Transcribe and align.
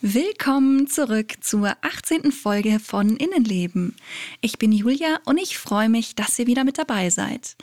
Willkommen 0.00 0.86
zurück 0.86 1.34
zur 1.40 1.76
18. 1.80 2.30
Folge 2.30 2.78
von 2.78 3.16
Innenleben. 3.16 3.96
Ich 4.40 4.56
bin 4.56 4.70
Julia 4.70 5.18
und 5.24 5.38
ich 5.38 5.58
freue 5.58 5.88
mich, 5.88 6.14
dass 6.14 6.38
ihr 6.38 6.46
wieder 6.46 6.62
mit 6.62 6.78
dabei 6.78 7.10
seid. 7.10 7.56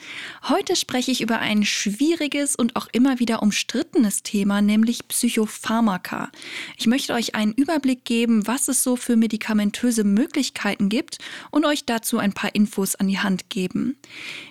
Heute 0.46 0.76
spreche 0.76 1.10
ich 1.10 1.22
über 1.22 1.38
ein 1.38 1.64
schwieriges 1.64 2.54
und 2.54 2.76
auch 2.76 2.88
immer 2.92 3.20
wieder 3.20 3.42
umstrittenes 3.42 4.22
Thema, 4.22 4.60
nämlich 4.60 5.08
Psychopharmaka. 5.08 6.30
Ich 6.76 6.86
möchte 6.86 7.14
euch 7.14 7.34
einen 7.34 7.54
Überblick 7.54 8.04
geben, 8.04 8.46
was 8.46 8.68
es 8.68 8.82
so 8.82 8.96
für 8.96 9.16
medikamentöse 9.16 10.04
Möglichkeiten 10.04 10.90
gibt 10.90 11.16
und 11.50 11.64
euch 11.64 11.86
dazu 11.86 12.18
ein 12.18 12.34
paar 12.34 12.54
Infos 12.54 12.96
an 12.96 13.08
die 13.08 13.18
Hand 13.18 13.48
geben. 13.48 13.96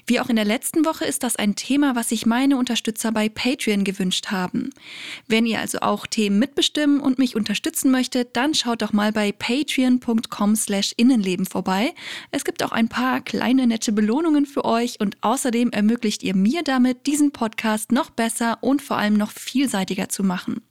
Wie 0.07 0.19
auch 0.19 0.29
in 0.29 0.37
der 0.37 0.45
letzten 0.45 0.85
Woche 0.85 1.05
ist 1.05 1.21
das 1.21 1.35
ein 1.35 1.55
Thema, 1.55 1.95
was 1.95 2.09
sich 2.09 2.25
meine 2.25 2.57
Unterstützer 2.57 3.11
bei 3.11 3.29
Patreon 3.29 3.83
gewünscht 3.83 4.31
haben. 4.31 4.71
Wenn 5.27 5.45
ihr 5.45 5.59
also 5.59 5.81
auch 5.81 6.07
Themen 6.07 6.39
mitbestimmen 6.39 6.99
und 6.99 7.19
mich 7.19 7.35
unterstützen 7.35 7.74
unterstützen 7.75 7.91
möchtet, 7.91 8.35
dann 8.37 8.53
schaut 8.53 8.81
doch 8.81 8.93
mal 8.93 9.11
bei 9.11 9.31
patreon.com 9.33 10.55
slash 10.55 10.93
Innenleben 10.95 11.45
vorbei. 11.45 11.93
Es 12.31 12.45
gibt 12.45 12.63
auch 12.63 12.71
ein 12.71 12.87
paar 12.87 13.21
kleine 13.21 13.67
nette 13.67 13.91
Belohnungen 13.91 14.45
für 14.45 14.63
euch 14.63 14.99
und 15.01 15.17
außerdem 15.21 15.71
ermöglicht 15.71 16.23
ihr 16.23 16.35
mir 16.35 16.63
damit, 16.63 17.05
diesen 17.05 17.31
Podcast 17.31 17.91
noch 17.91 18.09
besser 18.09 18.59
und 18.61 18.81
vor 18.81 18.97
allem 18.97 19.15
noch 19.15 19.31
vielseitiger 19.31 20.07
zu 20.07 20.23
machen. 20.23 20.61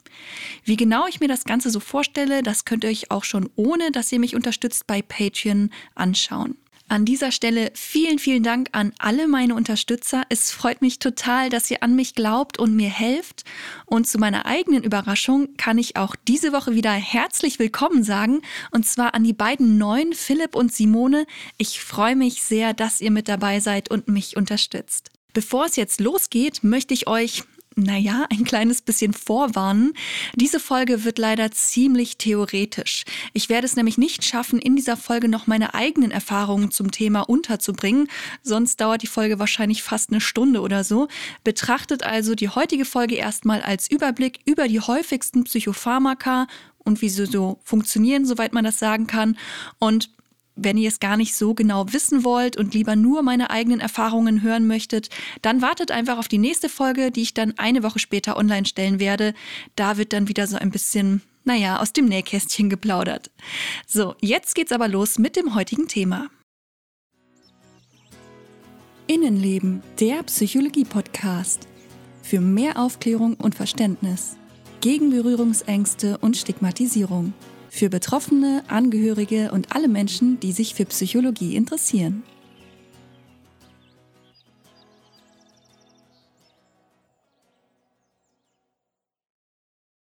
Wie 0.64 0.76
genau 0.76 1.06
ich 1.06 1.20
mir 1.20 1.28
das 1.28 1.44
Ganze 1.44 1.70
so 1.70 1.80
vorstelle, 1.80 2.42
das 2.42 2.64
könnt 2.64 2.84
ihr 2.84 2.90
euch 2.90 3.10
auch 3.10 3.24
schon 3.24 3.50
ohne, 3.56 3.90
dass 3.90 4.10
ihr 4.12 4.20
mich 4.20 4.34
unterstützt, 4.34 4.86
bei 4.86 5.02
Patreon 5.02 5.70
anschauen. 5.94 6.56
An 6.94 7.04
dieser 7.04 7.32
Stelle 7.32 7.72
vielen, 7.74 8.20
vielen 8.20 8.44
Dank 8.44 8.68
an 8.70 8.92
alle 9.00 9.26
meine 9.26 9.56
Unterstützer. 9.56 10.22
Es 10.28 10.52
freut 10.52 10.80
mich 10.80 11.00
total, 11.00 11.50
dass 11.50 11.68
ihr 11.68 11.82
an 11.82 11.96
mich 11.96 12.14
glaubt 12.14 12.56
und 12.56 12.76
mir 12.76 12.88
helft. 12.88 13.42
Und 13.84 14.06
zu 14.06 14.16
meiner 14.16 14.46
eigenen 14.46 14.84
Überraschung 14.84 15.56
kann 15.56 15.76
ich 15.76 15.96
auch 15.96 16.14
diese 16.28 16.52
Woche 16.52 16.76
wieder 16.76 16.92
herzlich 16.92 17.58
willkommen 17.58 18.04
sagen. 18.04 18.42
Und 18.70 18.86
zwar 18.86 19.12
an 19.12 19.24
die 19.24 19.32
beiden 19.32 19.76
neuen, 19.76 20.12
Philipp 20.12 20.54
und 20.54 20.72
Simone. 20.72 21.26
Ich 21.58 21.80
freue 21.80 22.14
mich 22.14 22.44
sehr, 22.44 22.74
dass 22.74 23.00
ihr 23.00 23.10
mit 23.10 23.28
dabei 23.28 23.58
seid 23.58 23.90
und 23.90 24.06
mich 24.06 24.36
unterstützt. 24.36 25.10
Bevor 25.32 25.64
es 25.64 25.74
jetzt 25.74 26.00
losgeht, 26.00 26.62
möchte 26.62 26.94
ich 26.94 27.08
euch 27.08 27.42
naja, 27.76 28.26
ein 28.30 28.44
kleines 28.44 28.82
bisschen 28.82 29.12
vorwarnen. 29.12 29.94
Diese 30.34 30.60
Folge 30.60 31.04
wird 31.04 31.18
leider 31.18 31.50
ziemlich 31.50 32.16
theoretisch. 32.18 33.04
Ich 33.32 33.48
werde 33.48 33.66
es 33.66 33.76
nämlich 33.76 33.98
nicht 33.98 34.24
schaffen, 34.24 34.58
in 34.58 34.76
dieser 34.76 34.96
Folge 34.96 35.28
noch 35.28 35.46
meine 35.46 35.74
eigenen 35.74 36.10
Erfahrungen 36.10 36.70
zum 36.70 36.90
Thema 36.90 37.22
unterzubringen, 37.22 38.08
sonst 38.42 38.80
dauert 38.80 39.02
die 39.02 39.08
Folge 39.08 39.38
wahrscheinlich 39.38 39.82
fast 39.82 40.10
eine 40.10 40.20
Stunde 40.20 40.60
oder 40.60 40.84
so. 40.84 41.08
Betrachtet 41.42 42.02
also 42.02 42.34
die 42.34 42.48
heutige 42.48 42.84
Folge 42.84 43.16
erstmal 43.16 43.62
als 43.62 43.90
Überblick 43.90 44.40
über 44.44 44.68
die 44.68 44.80
häufigsten 44.80 45.44
Psychopharmaka 45.44 46.46
und 46.84 47.00
wie 47.02 47.08
sie 47.08 47.26
so 47.26 47.58
funktionieren, 47.64 48.26
soweit 48.26 48.52
man 48.52 48.64
das 48.64 48.78
sagen 48.78 49.06
kann. 49.06 49.36
Und 49.78 50.10
wenn 50.56 50.76
ihr 50.76 50.88
es 50.88 51.00
gar 51.00 51.16
nicht 51.16 51.34
so 51.34 51.54
genau 51.54 51.92
wissen 51.92 52.24
wollt 52.24 52.56
und 52.56 52.74
lieber 52.74 52.96
nur 52.96 53.22
meine 53.22 53.50
eigenen 53.50 53.80
Erfahrungen 53.80 54.42
hören 54.42 54.66
möchtet, 54.66 55.08
dann 55.42 55.62
wartet 55.62 55.90
einfach 55.90 56.18
auf 56.18 56.28
die 56.28 56.38
nächste 56.38 56.68
Folge, 56.68 57.10
die 57.10 57.22
ich 57.22 57.34
dann 57.34 57.54
eine 57.58 57.82
Woche 57.82 57.98
später 57.98 58.36
online 58.36 58.66
stellen 58.66 59.00
werde. 59.00 59.34
Da 59.76 59.96
wird 59.96 60.12
dann 60.12 60.28
wieder 60.28 60.46
so 60.46 60.56
ein 60.56 60.70
bisschen, 60.70 61.22
naja, 61.44 61.80
aus 61.80 61.92
dem 61.92 62.06
Nähkästchen 62.06 62.70
geplaudert. 62.70 63.30
So, 63.86 64.14
jetzt 64.20 64.54
geht's 64.54 64.72
aber 64.72 64.88
los 64.88 65.18
mit 65.18 65.36
dem 65.36 65.54
heutigen 65.54 65.88
Thema. 65.88 66.28
Innenleben, 69.06 69.82
der 70.00 70.22
Psychologie-Podcast. 70.22 71.68
Für 72.22 72.40
mehr 72.40 72.78
Aufklärung 72.78 73.34
und 73.34 73.54
Verständnis. 73.54 74.36
Gegen 74.80 75.10
Berührungsängste 75.10 76.16
und 76.18 76.38
Stigmatisierung 76.38 77.34
für 77.74 77.90
Betroffene, 77.90 78.62
Angehörige 78.68 79.50
und 79.50 79.74
alle 79.74 79.88
Menschen, 79.88 80.38
die 80.38 80.52
sich 80.52 80.74
für 80.74 80.84
Psychologie 80.84 81.56
interessieren. 81.56 82.22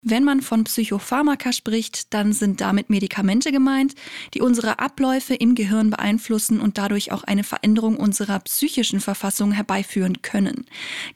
Wenn 0.04 0.26
man 0.26 0.42
von 0.42 0.66
Psychopharmaka 0.66 1.54
spricht, 1.54 2.14
dann 2.14 2.34
sind 2.34 2.60
damit 2.60 2.90
Medikamente 2.90 3.54
gemeint, 3.54 3.94
die 4.34 4.42
unsere 4.42 4.80
Abläufe 4.80 5.36
im 5.36 5.56
Gehirn 5.56 5.92
beeinflussen 5.92 6.60
und 6.60 6.78
dadurch 6.78 7.14
auch 7.14 7.24
eine 7.24 7.46
Veränderung 7.46 7.96
unserer 7.96 8.40
psychischen 8.40 9.00
Verfassung 9.00 9.54
herbeiführen 9.54 10.22
können. 10.22 10.66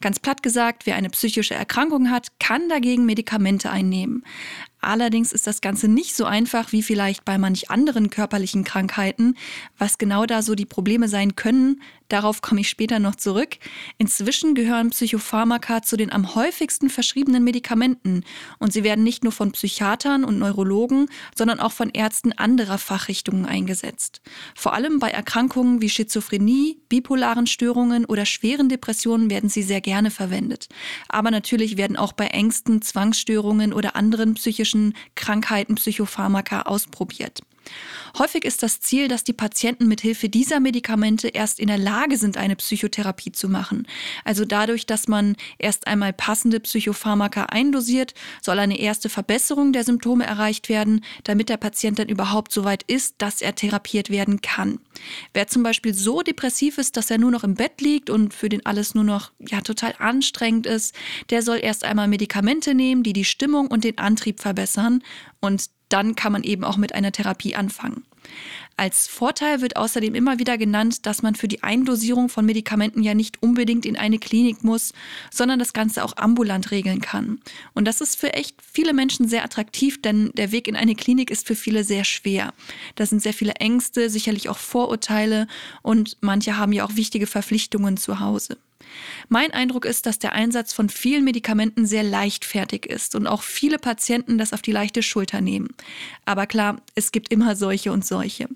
Ganz 0.00 0.20
platt 0.20 0.42
gesagt, 0.42 0.86
wer 0.86 0.96
eine 0.96 1.10
psychische 1.10 1.52
Erkrankung 1.52 2.10
hat, 2.10 2.38
kann 2.38 2.70
dagegen 2.70 3.04
Medikamente 3.04 3.70
einnehmen. 3.70 4.24
Allerdings 4.86 5.32
ist 5.32 5.48
das 5.48 5.60
Ganze 5.60 5.88
nicht 5.88 6.14
so 6.14 6.26
einfach 6.26 6.70
wie 6.70 6.80
vielleicht 6.80 7.24
bei 7.24 7.38
manch 7.38 7.70
anderen 7.72 8.08
körperlichen 8.08 8.62
Krankheiten. 8.62 9.34
Was 9.76 9.98
genau 9.98 10.26
da 10.26 10.42
so 10.42 10.54
die 10.54 10.64
Probleme 10.64 11.08
sein 11.08 11.34
können, 11.34 11.82
darauf 12.08 12.40
komme 12.40 12.60
ich 12.60 12.68
später 12.68 13.00
noch 13.00 13.16
zurück. 13.16 13.56
Inzwischen 13.98 14.54
gehören 14.54 14.90
Psychopharmaka 14.90 15.82
zu 15.82 15.96
den 15.96 16.12
am 16.12 16.36
häufigsten 16.36 16.88
verschriebenen 16.88 17.42
Medikamenten 17.42 18.22
und 18.60 18.72
sie 18.72 18.84
werden 18.84 19.02
nicht 19.02 19.24
nur 19.24 19.32
von 19.32 19.50
Psychiatern 19.50 20.22
und 20.22 20.38
Neurologen, 20.38 21.08
sondern 21.34 21.58
auch 21.58 21.72
von 21.72 21.90
Ärzten 21.90 22.32
anderer 22.32 22.78
Fachrichtungen 22.78 23.44
eingesetzt. 23.44 24.20
Vor 24.54 24.72
allem 24.72 25.00
bei 25.00 25.10
Erkrankungen 25.10 25.80
wie 25.80 25.90
Schizophrenie, 25.90 26.78
bipolaren 26.88 27.48
Störungen 27.48 28.04
oder 28.04 28.24
schweren 28.24 28.68
Depressionen 28.68 29.30
werden 29.30 29.50
sie 29.50 29.64
sehr 29.64 29.80
gerne 29.80 30.12
verwendet. 30.12 30.68
Aber 31.08 31.32
natürlich 31.32 31.76
werden 31.76 31.96
auch 31.96 32.12
bei 32.12 32.28
Ängsten, 32.28 32.82
Zwangsstörungen 32.82 33.72
oder 33.72 33.96
anderen 33.96 34.34
psychischen 34.34 34.75
psychischen 34.76 34.94
Krankheiten 35.14 35.74
Psychopharmaka 35.76 36.62
ausprobiert. 36.62 37.40
Häufig 38.18 38.44
ist 38.44 38.62
das 38.62 38.80
Ziel, 38.80 39.08
dass 39.08 39.24
die 39.24 39.32
Patienten 39.32 39.88
mithilfe 39.88 40.28
dieser 40.28 40.60
Medikamente 40.60 41.28
erst 41.28 41.60
in 41.60 41.68
der 41.68 41.78
Lage 41.78 42.16
sind, 42.16 42.36
eine 42.36 42.56
Psychotherapie 42.56 43.32
zu 43.32 43.48
machen. 43.48 43.86
Also 44.24 44.44
dadurch, 44.44 44.86
dass 44.86 45.06
man 45.08 45.36
erst 45.58 45.86
einmal 45.86 46.12
passende 46.12 46.60
Psychopharmaka 46.60 47.44
eindosiert, 47.44 48.14
soll 48.40 48.58
eine 48.58 48.78
erste 48.78 49.08
Verbesserung 49.08 49.72
der 49.72 49.84
Symptome 49.84 50.24
erreicht 50.24 50.68
werden, 50.68 51.04
damit 51.24 51.48
der 51.48 51.58
Patient 51.58 51.98
dann 51.98 52.08
überhaupt 52.08 52.52
so 52.52 52.64
weit 52.64 52.84
ist, 52.84 53.16
dass 53.18 53.42
er 53.42 53.54
therapiert 53.54 54.08
werden 54.08 54.40
kann. 54.40 54.78
Wer 55.34 55.46
zum 55.48 55.62
Beispiel 55.62 55.92
so 55.92 56.22
depressiv 56.22 56.78
ist, 56.78 56.96
dass 56.96 57.10
er 57.10 57.18
nur 57.18 57.30
noch 57.30 57.44
im 57.44 57.54
Bett 57.54 57.80
liegt 57.80 58.08
und 58.08 58.32
für 58.32 58.48
den 58.48 58.64
alles 58.64 58.94
nur 58.94 59.04
noch 59.04 59.32
ja 59.38 59.60
total 59.60 59.94
anstrengend 59.98 60.66
ist, 60.66 60.94
der 61.30 61.42
soll 61.42 61.58
erst 61.62 61.84
einmal 61.84 62.08
Medikamente 62.08 62.74
nehmen, 62.74 63.02
die 63.02 63.12
die 63.12 63.24
Stimmung 63.24 63.66
und 63.66 63.84
den 63.84 63.98
Antrieb 63.98 64.40
verbessern 64.40 65.02
und 65.40 65.66
dann 65.88 66.14
kann 66.14 66.32
man 66.32 66.42
eben 66.42 66.64
auch 66.64 66.76
mit 66.76 66.94
einer 66.94 67.12
Therapie 67.12 67.54
anfangen. 67.54 68.04
Als 68.76 69.06
Vorteil 69.06 69.62
wird 69.62 69.76
außerdem 69.76 70.14
immer 70.14 70.38
wieder 70.38 70.58
genannt, 70.58 71.06
dass 71.06 71.22
man 71.22 71.34
für 71.34 71.48
die 71.48 71.62
Eindosierung 71.62 72.28
von 72.28 72.44
Medikamenten 72.44 73.02
ja 73.02 73.14
nicht 73.14 73.42
unbedingt 73.42 73.86
in 73.86 73.96
eine 73.96 74.18
Klinik 74.18 74.64
muss, 74.64 74.92
sondern 75.32 75.58
das 75.58 75.72
Ganze 75.72 76.04
auch 76.04 76.16
ambulant 76.16 76.70
regeln 76.70 77.00
kann. 77.00 77.40
Und 77.72 77.86
das 77.86 78.02
ist 78.02 78.18
für 78.18 78.34
echt 78.34 78.56
viele 78.60 78.92
Menschen 78.92 79.28
sehr 79.28 79.44
attraktiv, 79.44 80.02
denn 80.02 80.30
der 80.34 80.52
Weg 80.52 80.68
in 80.68 80.76
eine 80.76 80.94
Klinik 80.94 81.30
ist 81.30 81.46
für 81.46 81.54
viele 81.54 81.84
sehr 81.84 82.04
schwer. 82.04 82.52
Da 82.96 83.06
sind 83.06 83.22
sehr 83.22 83.32
viele 83.32 83.54
Ängste, 83.54 84.10
sicherlich 84.10 84.50
auch 84.50 84.58
Vorurteile 84.58 85.46
und 85.82 86.18
manche 86.20 86.58
haben 86.58 86.72
ja 86.72 86.84
auch 86.84 86.96
wichtige 86.96 87.26
Verpflichtungen 87.26 87.96
zu 87.96 88.20
Hause. 88.20 88.58
Mein 89.28 89.52
Eindruck 89.52 89.84
ist, 89.84 90.06
dass 90.06 90.18
der 90.18 90.32
Einsatz 90.32 90.72
von 90.72 90.88
vielen 90.88 91.24
Medikamenten 91.24 91.86
sehr 91.86 92.02
leichtfertig 92.02 92.86
ist 92.86 93.14
und 93.14 93.26
auch 93.26 93.42
viele 93.42 93.78
Patienten 93.78 94.38
das 94.38 94.52
auf 94.52 94.62
die 94.62 94.72
leichte 94.72 95.02
Schulter 95.02 95.40
nehmen. 95.40 95.68
Aber 96.24 96.46
klar, 96.46 96.82
es 96.94 97.12
gibt 97.12 97.32
immer 97.32 97.56
solche 97.56 97.92
und 97.92 98.04
solche. 98.04 98.48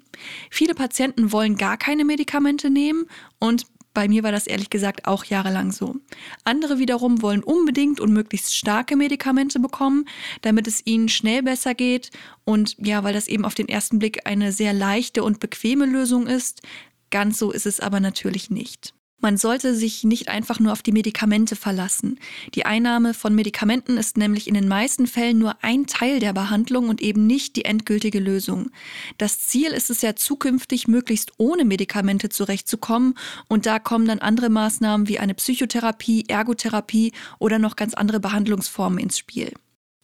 Viele 0.51 0.75
Patienten 0.75 1.33
wollen 1.33 1.57
gar 1.57 1.77
keine 1.77 2.05
Medikamente 2.05 2.71
nehmen 2.71 3.07
und 3.39 3.67
bei 3.93 4.07
mir 4.07 4.23
war 4.23 4.31
das 4.31 4.47
ehrlich 4.47 4.71
gesagt 4.71 5.07
auch 5.07 5.25
jahrelang 5.25 5.73
so. 5.73 5.97
Andere 6.45 6.79
wiederum 6.79 7.23
wollen 7.23 7.43
unbedingt 7.43 7.99
und 7.99 8.13
möglichst 8.13 8.57
starke 8.57 8.95
Medikamente 8.95 9.59
bekommen, 9.59 10.05
damit 10.43 10.69
es 10.69 10.87
ihnen 10.87 11.09
schnell 11.09 11.43
besser 11.43 11.75
geht 11.75 12.11
und 12.45 12.77
ja, 12.79 13.03
weil 13.03 13.15
das 13.15 13.27
eben 13.27 13.45
auf 13.45 13.55
den 13.55 13.69
ersten 13.69 13.99
Blick 13.99 14.27
eine 14.27 14.53
sehr 14.53 14.73
leichte 14.73 15.25
und 15.25 15.41
bequeme 15.41 15.87
Lösung 15.87 16.29
ist. 16.29 16.63
Ganz 17.11 17.39
so 17.39 17.51
ist 17.51 17.67
es 17.67 17.81
aber 17.81 17.99
natürlich 17.99 18.51
nicht. 18.51 18.95
Man 19.21 19.37
sollte 19.37 19.75
sich 19.75 20.05
nicht 20.05 20.29
einfach 20.29 20.61
nur 20.61 20.73
auf 20.73 20.83
die 20.83 20.93
Medikamente 20.93 21.55
verlassen. 21.55 22.19
Die 22.55 22.65
Einnahme 22.65 23.13
von 23.13 23.35
Medikamenten 23.35 23.99
ist 23.99 24.17
nämlich 24.17 24.49
in 24.49 24.55
den 24.55 24.67
meisten 24.67 25.07
Fällen 25.07 25.39
nur 25.39 25.57
ein 25.63 25.87
Teil 25.87 26.21
der 26.21 26.33
Behandlung 26.33 26.89
und 26.89 27.03
eben 27.03 27.27
nicht 27.27 27.57
die 27.57 27.67
endgültige 27.67 28.19
Lösung. 28.19 28.71
Das 29.19 29.41
Ziel 29.41 29.73
ist 29.73 29.91
es 29.91 30.01
ja 30.01 30.17
zukünftig, 30.17 30.89
möglichst 30.89 31.33
ohne 31.37 31.67
Medikamente 31.67 32.31
zurechtzukommen 32.31 33.15
und 33.47 33.67
da 33.67 33.79
kommen 33.79 34.07
dann 34.07 34.21
andere 34.21 34.49
Maßnahmen 34.49 35.07
wie 35.09 35.19
eine 35.19 35.35
Psychotherapie, 35.35 36.25
Ergotherapie 36.29 37.13
oder 37.39 37.59
noch 37.59 37.77
ganz 37.77 37.95
andere 37.95 38.21
Behandlungsformen 38.21 38.99
ins 38.99 39.19
Spiel. 39.19 39.53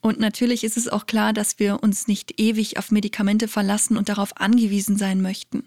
Und 0.06 0.20
natürlich 0.20 0.62
ist 0.62 0.76
es 0.76 0.86
auch 0.86 1.06
klar, 1.06 1.32
dass 1.32 1.58
wir 1.58 1.82
uns 1.82 2.06
nicht 2.06 2.40
ewig 2.40 2.78
auf 2.78 2.92
Medikamente 2.92 3.48
verlassen 3.48 3.96
und 3.96 4.08
darauf 4.08 4.36
angewiesen 4.36 4.96
sein 4.96 5.20
möchten. 5.20 5.64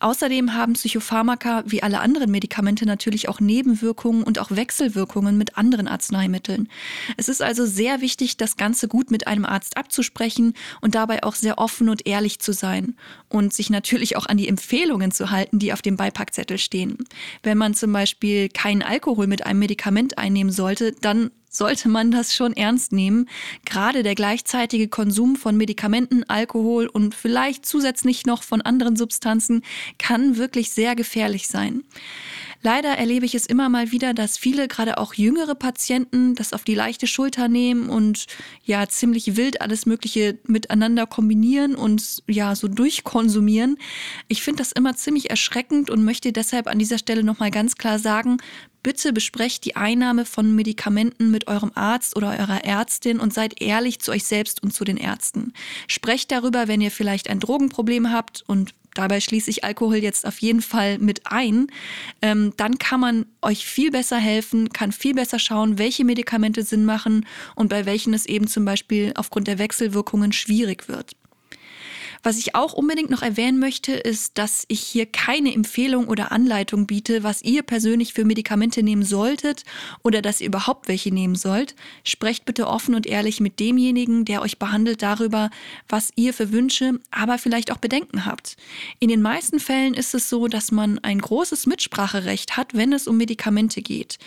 Außerdem 0.00 0.54
haben 0.54 0.72
Psychopharmaka 0.72 1.62
wie 1.66 1.80
alle 1.80 2.00
anderen 2.00 2.32
Medikamente 2.32 2.84
natürlich 2.84 3.28
auch 3.28 3.38
Nebenwirkungen 3.38 4.24
und 4.24 4.40
auch 4.40 4.50
Wechselwirkungen 4.50 5.38
mit 5.38 5.56
anderen 5.56 5.86
Arzneimitteln. 5.86 6.68
Es 7.16 7.28
ist 7.28 7.42
also 7.42 7.64
sehr 7.64 8.00
wichtig, 8.00 8.36
das 8.36 8.56
Ganze 8.56 8.88
gut 8.88 9.12
mit 9.12 9.28
einem 9.28 9.44
Arzt 9.44 9.76
abzusprechen 9.76 10.54
und 10.80 10.96
dabei 10.96 11.22
auch 11.22 11.36
sehr 11.36 11.58
offen 11.58 11.88
und 11.88 12.08
ehrlich 12.08 12.40
zu 12.40 12.52
sein 12.52 12.96
und 13.28 13.52
sich 13.52 13.70
natürlich 13.70 14.16
auch 14.16 14.26
an 14.26 14.36
die 14.36 14.48
Empfehlungen 14.48 15.12
zu 15.12 15.30
halten, 15.30 15.60
die 15.60 15.72
auf 15.72 15.80
dem 15.80 15.96
Beipackzettel 15.96 16.58
stehen. 16.58 16.98
Wenn 17.44 17.56
man 17.56 17.74
zum 17.74 17.92
Beispiel 17.92 18.48
keinen 18.48 18.82
Alkohol 18.82 19.28
mit 19.28 19.46
einem 19.46 19.60
Medikament 19.60 20.18
einnehmen 20.18 20.50
sollte, 20.50 20.90
dann 21.00 21.30
sollte 21.50 21.88
man 21.88 22.10
das 22.10 22.34
schon 22.34 22.54
ernst 22.54 22.92
nehmen. 22.92 23.28
Gerade 23.66 24.02
der 24.02 24.14
gleichzeitige 24.14 24.88
Konsum 24.88 25.36
von 25.36 25.56
Medikamenten, 25.56 26.24
Alkohol 26.28 26.86
und 26.86 27.14
vielleicht 27.14 27.66
zusätzlich 27.66 28.24
noch 28.24 28.42
von 28.42 28.62
anderen 28.62 28.96
Substanzen 28.96 29.62
kann 29.98 30.36
wirklich 30.36 30.70
sehr 30.70 30.94
gefährlich 30.94 31.48
sein. 31.48 31.82
Leider 32.62 32.90
erlebe 32.90 33.24
ich 33.24 33.34
es 33.34 33.46
immer 33.46 33.70
mal 33.70 33.90
wieder, 33.90 34.12
dass 34.12 34.36
viele, 34.36 34.68
gerade 34.68 34.98
auch 34.98 35.14
jüngere 35.14 35.54
Patienten, 35.54 36.34
das 36.34 36.52
auf 36.52 36.62
die 36.62 36.74
leichte 36.74 37.06
Schulter 37.06 37.48
nehmen 37.48 37.88
und 37.88 38.26
ja 38.64 38.86
ziemlich 38.86 39.36
wild 39.36 39.62
alles 39.62 39.86
Mögliche 39.86 40.38
miteinander 40.46 41.06
kombinieren 41.06 41.74
und 41.74 42.22
ja 42.26 42.54
so 42.54 42.68
durchkonsumieren. 42.68 43.78
Ich 44.28 44.42
finde 44.42 44.62
das 44.62 44.72
immer 44.72 44.94
ziemlich 44.94 45.30
erschreckend 45.30 45.88
und 45.88 46.04
möchte 46.04 46.32
deshalb 46.32 46.66
an 46.66 46.78
dieser 46.78 46.98
Stelle 46.98 47.24
nochmal 47.24 47.50
ganz 47.50 47.76
klar 47.76 47.98
sagen, 47.98 48.38
Bitte 48.82 49.12
besprecht 49.12 49.66
die 49.66 49.76
Einnahme 49.76 50.24
von 50.24 50.54
Medikamenten 50.54 51.30
mit 51.30 51.48
eurem 51.48 51.70
Arzt 51.74 52.16
oder 52.16 52.30
eurer 52.30 52.64
Ärztin 52.64 53.20
und 53.20 53.34
seid 53.34 53.60
ehrlich 53.60 54.00
zu 54.00 54.10
euch 54.10 54.24
selbst 54.24 54.62
und 54.62 54.72
zu 54.72 54.84
den 54.84 54.96
Ärzten. 54.96 55.52
Sprecht 55.86 56.32
darüber, 56.32 56.66
wenn 56.66 56.80
ihr 56.80 56.90
vielleicht 56.90 57.28
ein 57.28 57.40
Drogenproblem 57.40 58.10
habt 58.10 58.42
und 58.46 58.74
dabei 58.94 59.20
schließe 59.20 59.50
ich 59.50 59.64
Alkohol 59.64 59.96
jetzt 59.96 60.26
auf 60.26 60.38
jeden 60.38 60.62
Fall 60.62 60.98
mit 60.98 61.22
ein, 61.24 61.68
ähm, 62.22 62.52
dann 62.56 62.78
kann 62.78 63.00
man 63.00 63.26
euch 63.42 63.66
viel 63.66 63.90
besser 63.90 64.18
helfen, 64.18 64.70
kann 64.70 64.92
viel 64.92 65.14
besser 65.14 65.38
schauen, 65.38 65.78
welche 65.78 66.04
Medikamente 66.04 66.62
Sinn 66.62 66.84
machen 66.84 67.26
und 67.54 67.68
bei 67.68 67.86
welchen 67.86 68.14
es 68.14 68.26
eben 68.26 68.46
zum 68.46 68.64
Beispiel 68.64 69.12
aufgrund 69.16 69.48
der 69.48 69.58
Wechselwirkungen 69.58 70.32
schwierig 70.32 70.88
wird. 70.88 71.12
Was 72.22 72.36
ich 72.36 72.54
auch 72.54 72.74
unbedingt 72.74 73.08
noch 73.08 73.22
erwähnen 73.22 73.58
möchte, 73.58 73.92
ist, 73.92 74.36
dass 74.36 74.64
ich 74.68 74.80
hier 74.80 75.06
keine 75.06 75.54
Empfehlung 75.54 76.08
oder 76.08 76.32
Anleitung 76.32 76.86
biete, 76.86 77.22
was 77.22 77.40
ihr 77.40 77.62
persönlich 77.62 78.12
für 78.12 78.26
Medikamente 78.26 78.82
nehmen 78.82 79.04
solltet 79.04 79.64
oder 80.02 80.20
dass 80.20 80.42
ihr 80.42 80.48
überhaupt 80.48 80.88
welche 80.88 81.14
nehmen 81.14 81.34
sollt. 81.34 81.74
Sprecht 82.04 82.44
bitte 82.44 82.66
offen 82.66 82.94
und 82.94 83.06
ehrlich 83.06 83.40
mit 83.40 83.58
demjenigen, 83.58 84.26
der 84.26 84.42
euch 84.42 84.58
behandelt, 84.58 85.02
darüber, 85.02 85.48
was 85.88 86.10
ihr 86.14 86.34
für 86.34 86.52
Wünsche, 86.52 87.00
aber 87.10 87.38
vielleicht 87.38 87.72
auch 87.72 87.78
Bedenken 87.78 88.26
habt. 88.26 88.56
In 88.98 89.08
den 89.08 89.22
meisten 89.22 89.58
Fällen 89.58 89.94
ist 89.94 90.14
es 90.14 90.28
so, 90.28 90.46
dass 90.46 90.72
man 90.72 90.98
ein 90.98 91.20
großes 91.20 91.66
Mitspracherecht 91.66 92.58
hat, 92.58 92.74
wenn 92.74 92.92
es 92.92 93.08
um 93.08 93.16
Medikamente 93.16 93.80
geht. 93.80 94.18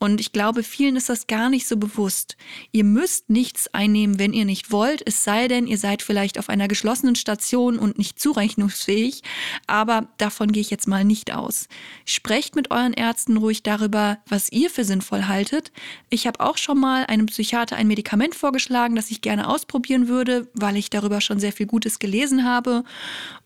Und 0.00 0.20
ich 0.20 0.32
glaube, 0.32 0.64
vielen 0.64 0.96
ist 0.96 1.08
das 1.08 1.28
gar 1.28 1.48
nicht 1.48 1.68
so 1.68 1.76
bewusst. 1.76 2.36
Ihr 2.72 2.84
müsst 2.84 3.30
nichts 3.30 3.72
einnehmen, 3.72 4.18
wenn 4.18 4.32
ihr 4.32 4.44
nicht 4.44 4.72
wollt, 4.72 5.02
es 5.06 5.22
sei 5.22 5.46
denn, 5.46 5.68
ihr 5.68 5.78
seid 5.78 6.02
vielleicht 6.02 6.40
auf 6.40 6.48
einer 6.48 6.66
geschlossenen 6.66 7.14
Station 7.14 7.35
Station 7.36 7.78
und 7.78 7.98
nicht 7.98 8.18
zurechnungsfähig, 8.18 9.22
aber 9.66 10.08
davon 10.16 10.52
gehe 10.52 10.62
ich 10.62 10.70
jetzt 10.70 10.88
mal 10.88 11.04
nicht 11.04 11.34
aus. 11.34 11.68
Sprecht 12.06 12.56
mit 12.56 12.70
euren 12.70 12.94
Ärzten 12.94 13.36
ruhig 13.36 13.62
darüber, 13.62 14.18
was 14.26 14.50
ihr 14.50 14.70
für 14.70 14.84
sinnvoll 14.84 15.24
haltet. 15.24 15.70
Ich 16.08 16.26
habe 16.26 16.40
auch 16.40 16.56
schon 16.56 16.80
mal 16.80 17.04
einem 17.04 17.26
Psychiater 17.26 17.76
ein 17.76 17.88
Medikament 17.88 18.34
vorgeschlagen, 18.34 18.96
das 18.96 19.10
ich 19.10 19.20
gerne 19.20 19.48
ausprobieren 19.48 20.08
würde, 20.08 20.48
weil 20.54 20.76
ich 20.76 20.88
darüber 20.88 21.20
schon 21.20 21.38
sehr 21.38 21.52
viel 21.52 21.66
Gutes 21.66 21.98
gelesen 21.98 22.44
habe. 22.44 22.84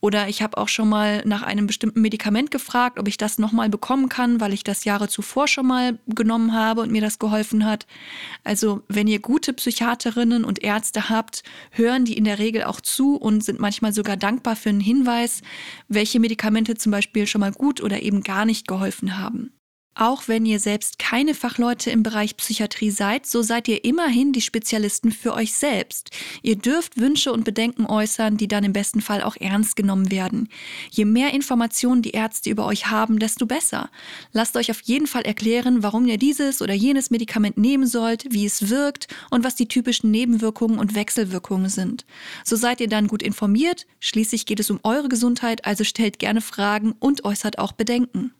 Oder 0.01 0.29
ich 0.29 0.41
habe 0.41 0.57
auch 0.57 0.69
schon 0.69 0.89
mal 0.89 1.23
nach 1.27 1.43
einem 1.43 1.67
bestimmten 1.67 2.01
Medikament 2.01 2.53
gefragt, 2.53 2.99
ob 2.99 3.09
ich 3.09 3.17
das 3.17 3.39
nochmal 3.39 3.69
bekommen 3.69 4.09
kann, 4.09 4.41
weil 4.41 4.53
ich 4.53 4.63
das 4.63 4.85
Jahre 4.85 5.09
zuvor 5.09 5.49
schon 5.49 5.67
mal 5.67 5.99
genommen 6.07 6.55
habe 6.55 6.81
und 6.83 6.93
mir 6.93 7.03
das 7.03 7.19
geholfen 7.19 7.65
hat. 7.65 7.87
Also 8.45 8.83
wenn 8.87 9.09
ihr 9.09 9.19
gute 9.19 9.53
Psychiaterinnen 9.53 10.45
und 10.45 10.63
Ärzte 10.63 11.09
habt, 11.09 11.43
hören 11.73 12.05
die 12.05 12.17
in 12.17 12.25
der 12.25 12.39
Regel 12.39 12.65
auch 12.65 12.81
zu 12.81 13.17
und 13.17 13.43
sind 13.45 13.59
manchmal 13.59 13.80
manchmal 13.81 13.93
sogar 13.95 14.17
dankbar 14.17 14.57
für 14.57 14.69
einen 14.69 14.81
Hinweis, 14.81 15.41
welche 15.89 16.21
Medikamente 16.21 16.75
zum 16.75 16.93
Beispiel 16.93 17.27
schon 17.27 17.41
mal 17.41 17.53
gut 17.53 17.83
oder 17.83 18.03
eben 18.03 18.23
gar 18.23 18.45
nicht 18.45 18.69
geholfen 18.69 19.19
haben. 19.19 19.53
Auch 20.01 20.29
wenn 20.29 20.47
ihr 20.47 20.61
selbst 20.61 20.99
keine 20.99 21.35
Fachleute 21.35 21.91
im 21.91 22.03
Bereich 22.03 22.35
Psychiatrie 22.39 22.91
seid, 22.91 23.27
so 23.27 23.43
seid 23.43 23.69
ihr 23.69 23.85
immerhin 23.85 24.33
die 24.33 24.41
Spezialisten 24.41 25.13
für 25.13 25.35
euch 25.35 25.53
selbst. 25.53 26.09
Ihr 26.41 26.57
dürft 26.57 26.99
Wünsche 26.99 27.35
und 27.35 27.45
Bedenken 27.45 27.85
äußern, 27.85 28.39
die 28.39 28.49
dann 28.49 28.65
im 28.65 28.73
besten 28.73 29.03
Fall 29.03 29.23
auch 29.23 29.37
ernst 29.39 29.77
genommen 29.77 30.11
werden. 30.11 30.49
Je 30.91 31.05
mehr 31.05 31.35
Informationen 31.35 32.01
die 32.01 32.13
Ärzte 32.13 32.49
über 32.49 32.65
euch 32.65 32.87
haben, 32.87 33.19
desto 33.19 33.45
besser. 33.45 33.91
Lasst 34.33 34.57
euch 34.57 34.71
auf 34.71 34.81
jeden 34.81 35.07
Fall 35.07 35.27
erklären, 35.27 35.83
warum 35.83 36.07
ihr 36.07 36.17
dieses 36.17 36.63
oder 36.63 36.73
jenes 36.73 37.11
Medikament 37.11 37.59
nehmen 37.59 37.87
sollt, 37.87 38.25
wie 38.31 38.47
es 38.47 38.71
wirkt 38.71 39.07
und 39.29 39.45
was 39.45 39.55
die 39.55 39.69
typischen 39.69 40.11
Nebenwirkungen 40.11 40.79
und 40.79 40.95
Wechselwirkungen 40.95 41.69
sind. 41.69 42.07
So 42.43 42.57
seid 42.57 42.81
ihr 42.81 42.89
dann 42.89 43.07
gut 43.07 43.23
informiert. 43.23 43.87
Schließlich 43.99 44.47
geht 44.47 44.61
es 44.61 44.71
um 44.71 44.81
eure 44.83 45.11
Gesundheit, 45.11 45.67
also 45.67 45.85
stellt 45.85 46.19
gerne 46.19 46.41
Fragen 46.41 46.95
und 47.01 47.27
äußert 47.27 47.59
auch 47.59 47.73
Bedenken. 47.73 48.33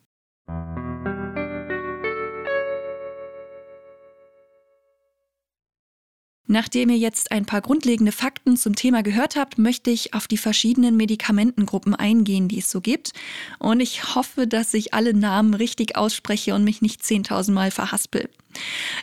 Nachdem 6.53 6.91
ihr 6.91 6.99
jetzt 6.99 7.31
ein 7.31 7.47
paar 7.47 7.61
grundlegende 7.61 8.11
Fakten 8.11 8.57
zum 8.57 8.75
Thema 8.75 9.05
gehört 9.05 9.37
habt, 9.37 9.57
möchte 9.57 9.93
ich 9.93 10.15
auf 10.15 10.27
die 10.27 10.37
verschiedenen 10.37 10.97
Medikamentengruppen 10.97 11.95
eingehen, 11.95 12.49
die 12.49 12.59
es 12.59 12.69
so 12.69 12.81
gibt. 12.81 13.13
Und 13.61 13.79
ich 13.79 14.17
hoffe, 14.17 14.49
dass 14.49 14.75
ich 14.75 14.93
alle 14.93 15.15
Namen 15.15 15.55
richtig 15.55 15.95
ausspreche 15.95 16.57
und 16.57 16.65
mich 16.65 16.83
nicht 16.83 17.03
10.000 17.03 17.53
Mal 17.53 17.71
verhaspel. 17.71 18.29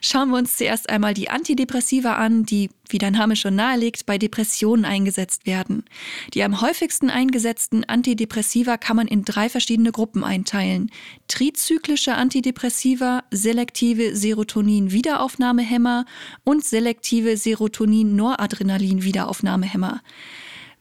Schauen 0.01 0.29
wir 0.29 0.37
uns 0.37 0.57
zuerst 0.57 0.89
einmal 0.89 1.13
die 1.13 1.29
Antidepressiva 1.29 2.15
an, 2.15 2.43
die, 2.43 2.69
wie 2.89 2.97
der 2.97 3.11
Name 3.11 3.35
schon 3.35 3.55
nahelegt, 3.55 4.05
bei 4.05 4.17
Depressionen 4.17 4.85
eingesetzt 4.85 5.45
werden. 5.45 5.83
Die 6.33 6.43
am 6.43 6.61
häufigsten 6.61 7.09
eingesetzten 7.09 7.83
Antidepressiva 7.83 8.77
kann 8.77 8.95
man 8.95 9.07
in 9.07 9.25
drei 9.25 9.49
verschiedene 9.49 9.91
Gruppen 9.91 10.23
einteilen. 10.23 10.89
Trizyklische 11.27 12.15
Antidepressiva, 12.15 13.25
selektive 13.31 14.15
Serotonin-Wiederaufnahmehämmer 14.15 16.05
und 16.43 16.63
selektive 16.63 17.35
Serotonin-Noradrenalin-Wiederaufnahmehämmer. 17.37 20.01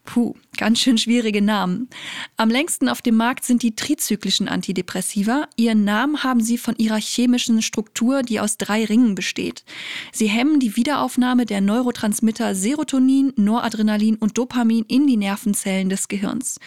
Puh, 0.07 0.35
ganz 0.57 0.79
schön 0.79 0.99
schwierige 0.99 1.43
Namen. 1.43 1.91
Am 2.37 2.49
längsten 2.49 2.89
auf 2.89 3.03
dem 3.03 3.17
Markt 3.17 3.45
sind 3.45 3.63
die 3.63 3.75
trizyklischen 3.75 4.49
Antidepressiva. 4.49 5.49
Ihren 5.57 5.85
Namen 5.85 6.23
haben 6.23 6.41
sie 6.41 6.59
von 6.59 6.77
ihrer 6.77 6.99
chemischen 6.99 7.61
Struktur, 7.61 8.23
die 8.23 8.39
aus 8.39 8.57
drei 8.57 8.85
Ringen 8.85 9.17
besteht. 9.17 9.65
Sie 10.13 10.29
hemmen 10.29 10.61
die 10.61 10.77
Wiederaufnahme 10.77 11.45
der 11.45 11.61
Neurotransmitter 11.61 12.55
Serotonin, 12.55 13.33
Noradrenalin 13.37 14.15
und 14.15 14.39
Dopamin 14.39 14.85
in 14.87 15.09
die 15.09 15.17
Nervenzellen 15.17 15.89
des 15.89 16.07
Gehirns. 16.07 16.61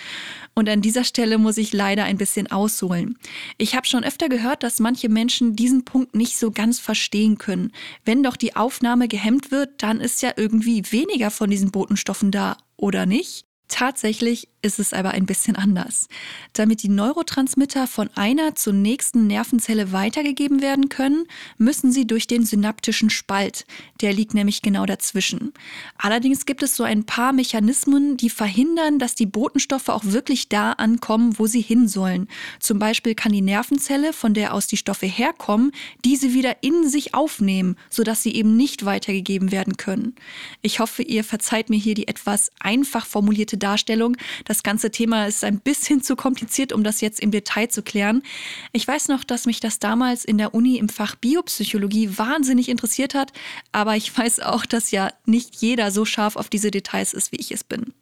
Und 0.54 0.68
an 0.68 0.82
dieser 0.82 1.06
Stelle 1.06 1.38
muss 1.38 1.58
ich 1.58 1.72
leider 1.72 2.04
ein 2.04 2.18
bisschen 2.18 2.52
ausholen. 2.52 3.18
Ich 3.58 3.74
habe 3.74 3.88
schon 3.88 4.04
öfter 4.04 4.28
gehört, 4.28 4.64
dass 4.64 4.80
manche 4.80 5.08
Menschen 5.08 5.56
diesen 5.56 5.86
Punkt 5.86 6.14
nicht 6.14 6.38
so 6.38 6.52
ganz 6.52 6.80
verstehen 6.80 7.38
können. 7.38 7.72
Wenn 8.04 8.22
doch 8.22 8.36
die 8.36 8.58
Aufnahme 8.58 9.08
gehemmt 9.08 9.50
wird, 9.50 9.82
dann 9.82 10.02
ist 10.02 10.22
ja 10.22 10.34
irgendwie 10.36 10.84
weniger 10.92 11.32
von 11.32 11.50
diesen 11.50 11.72
Botenstoffen 11.72 12.32
da 12.32 12.58
oder 12.80 13.06
nicht? 13.06 13.46
Tatsächlich 13.68 14.49
ist 14.62 14.80
es 14.80 14.94
aber 14.94 15.12
ein 15.12 15.26
bisschen 15.26 15.56
anders. 15.56 16.08
Damit 16.54 16.84
die 16.84 16.90
Neurotransmitter 16.90 17.88
von 17.88 18.10
einer 18.16 18.56
zur 18.56 18.74
nächsten 18.74 19.28
Nervenzelle 19.28 19.92
weitergegeben 19.92 20.62
werden 20.62 20.90
können, 20.90 21.26
müssen 21.58 21.92
sie 21.92 22.06
durch 22.06 22.28
den 22.28 22.46
synaptischen 22.46 23.10
Spalt. 23.10 23.66
Der 24.02 24.14
liegt 24.14 24.34
nämlich 24.34 24.62
genau 24.62 24.86
dazwischen. 24.86 25.54
Allerdings 25.98 26.46
gibt 26.46 26.64
es 26.64 26.76
so 26.76 26.84
ein 26.84 27.06
paar 27.06 27.34
Mechanismen, 27.34 28.18
die 28.18 28.30
verhindern, 28.30 29.00
dass 29.00 29.16
die 29.16 29.26
Botenstoffe 29.26 29.90
auch 29.90 30.04
wirklich 30.04 30.50
da 30.50 30.74
ankommen, 30.74 31.40
wo 31.40 31.48
sie 31.48 31.62
hin 31.62 31.88
sollen. 31.88 32.28
Zum 32.60 32.80
Beispiel 32.80 33.16
kann 33.16 33.32
die 33.32 33.42
Nervenzelle, 33.42 34.14
von 34.14 34.34
der 34.34 34.54
aus 34.54 34.68
die 34.68 34.78
Stoffe 34.78 35.06
herkommen, 35.06 35.72
diese 36.04 36.34
wieder 36.34 36.64
in 36.64 36.90
sich 36.90 37.14
aufnehmen, 37.14 37.76
sodass 37.90 38.24
sie 38.24 38.34
eben 38.36 38.58
nicht 38.58 38.86
weitergegeben 38.86 39.52
werden 39.52 39.78
können. 39.78 40.16
Ich 40.62 40.80
hoffe, 40.80 41.04
ihr 41.04 41.24
verzeiht 41.24 41.70
mir 41.70 41.78
hier 41.78 41.96
die 41.96 42.08
etwas 42.08 42.52
einfach 42.60 43.06
formulierte 43.06 43.58
Darstellung. 43.58 44.18
Das 44.50 44.64
ganze 44.64 44.90
Thema 44.90 45.28
ist 45.28 45.44
ein 45.44 45.60
bisschen 45.60 46.02
zu 46.02 46.16
kompliziert, 46.16 46.74
um 46.74 46.84
das 46.84 47.02
jetzt 47.02 47.20
im 47.20 47.30
Detail 47.30 47.68
zu 47.68 47.84
klären. 47.84 48.24
Ich 48.72 48.88
weiß 48.88 49.08
noch, 49.08 49.24
dass 49.24 49.46
mich 49.46 49.60
das 49.60 49.78
damals 49.78 50.26
in 50.26 50.40
der 50.40 50.56
Uni 50.56 50.78
im 50.78 50.90
Fach 50.90 51.14
Biopsychologie 51.14 52.18
wahnsinnig 52.18 52.68
interessiert 52.68 53.14
hat, 53.14 53.32
aber 53.72 53.96
ich 53.96 54.18
weiß 54.18 54.40
auch, 54.40 54.66
dass 54.66 54.90
ja 54.90 55.14
nicht 55.28 55.58
jeder 55.58 55.92
so 55.92 56.04
scharf 56.04 56.36
auf 56.36 56.50
diese 56.50 56.72
Details 56.72 57.14
ist, 57.14 57.32
wie 57.32 57.40
ich 57.40 57.52
es 57.52 57.64
bin. 57.64 57.94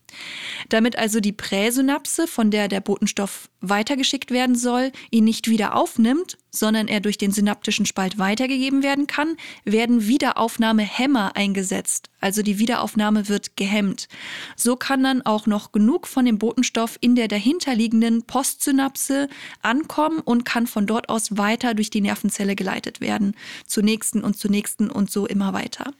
Damit 0.69 0.97
also 0.97 1.19
die 1.19 1.31
Präsynapse, 1.31 2.27
von 2.27 2.51
der 2.51 2.67
der 2.67 2.81
Botenstoff 2.81 3.50
weitergeschickt 3.62 4.31
werden 4.31 4.55
soll, 4.55 4.91
ihn 5.12 5.24
nicht 5.24 5.50
wieder 5.50 5.75
aufnimmt, 5.75 6.38
sondern 6.51 6.88
er 6.88 7.00
durch 7.00 7.17
den 7.17 7.31
synaptischen 7.31 7.86
Spalt 7.86 8.17
weitergegeben 8.17 8.83
werden 8.83 9.07
kann, 9.07 9.38
werden 9.63 10.07
Wiederaufnahmehämmer 10.07 11.36
eingesetzt. 11.36 12.09
Also 12.19 12.41
die 12.41 12.59
Wiederaufnahme 12.59 13.29
wird 13.29 13.55
gehemmt. 13.55 14.07
So 14.55 14.75
kann 14.75 15.03
dann 15.03 15.21
auch 15.21 15.45
noch 15.45 15.71
genug 15.71 16.07
von 16.07 16.25
dem 16.25 16.39
Botenstoff 16.39 16.97
in 17.00 17.15
der 17.15 17.27
dahinterliegenden 17.27 18.24
Postsynapse 18.24 19.29
ankommen 19.62 20.19
und 20.19 20.45
kann 20.45 20.67
von 20.67 20.88
dort 20.88 21.09
aus 21.09 21.38
weiter 21.38 21.74
durch 21.74 21.89
die 21.89 22.01
Nervenzelle 22.01 22.55
geleitet 22.55 23.01
werden. 23.01 23.36
Zur 23.65 23.83
nächsten 23.83 24.24
und 24.24 24.38
zur 24.38 24.51
nächsten 24.51 24.89
und 24.89 25.12
so 25.12 25.25
immer 25.27 25.53
weiter. 25.53 25.93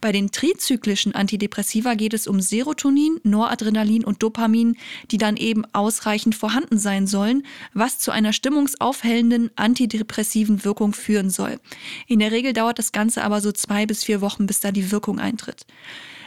Bei 0.00 0.12
den 0.12 0.30
trizyklischen 0.30 1.14
Antidepressiva 1.14 1.94
geht 1.94 2.14
es 2.14 2.26
um 2.26 2.40
Serotonin, 2.40 3.20
Noradrenalin 3.22 4.04
und 4.04 4.22
Dopamin, 4.22 4.76
die 5.10 5.18
dann 5.18 5.36
eben 5.36 5.64
ausreichend 5.72 6.34
vorhanden 6.34 6.78
sein 6.78 7.06
sollen, 7.06 7.44
was 7.72 7.98
zu 7.98 8.10
einer 8.10 8.32
stimmungsaufhellenden 8.32 9.50
antidepressiven 9.56 10.64
Wirkung 10.64 10.92
führen 10.92 11.30
soll. 11.30 11.60
In 12.06 12.18
der 12.18 12.32
Regel 12.32 12.52
dauert 12.52 12.78
das 12.78 12.92
Ganze 12.92 13.22
aber 13.22 13.40
so 13.40 13.52
zwei 13.52 13.86
bis 13.86 14.04
vier 14.04 14.20
Wochen, 14.20 14.46
bis 14.46 14.60
da 14.60 14.72
die 14.72 14.90
Wirkung 14.90 15.18
eintritt. 15.18 15.66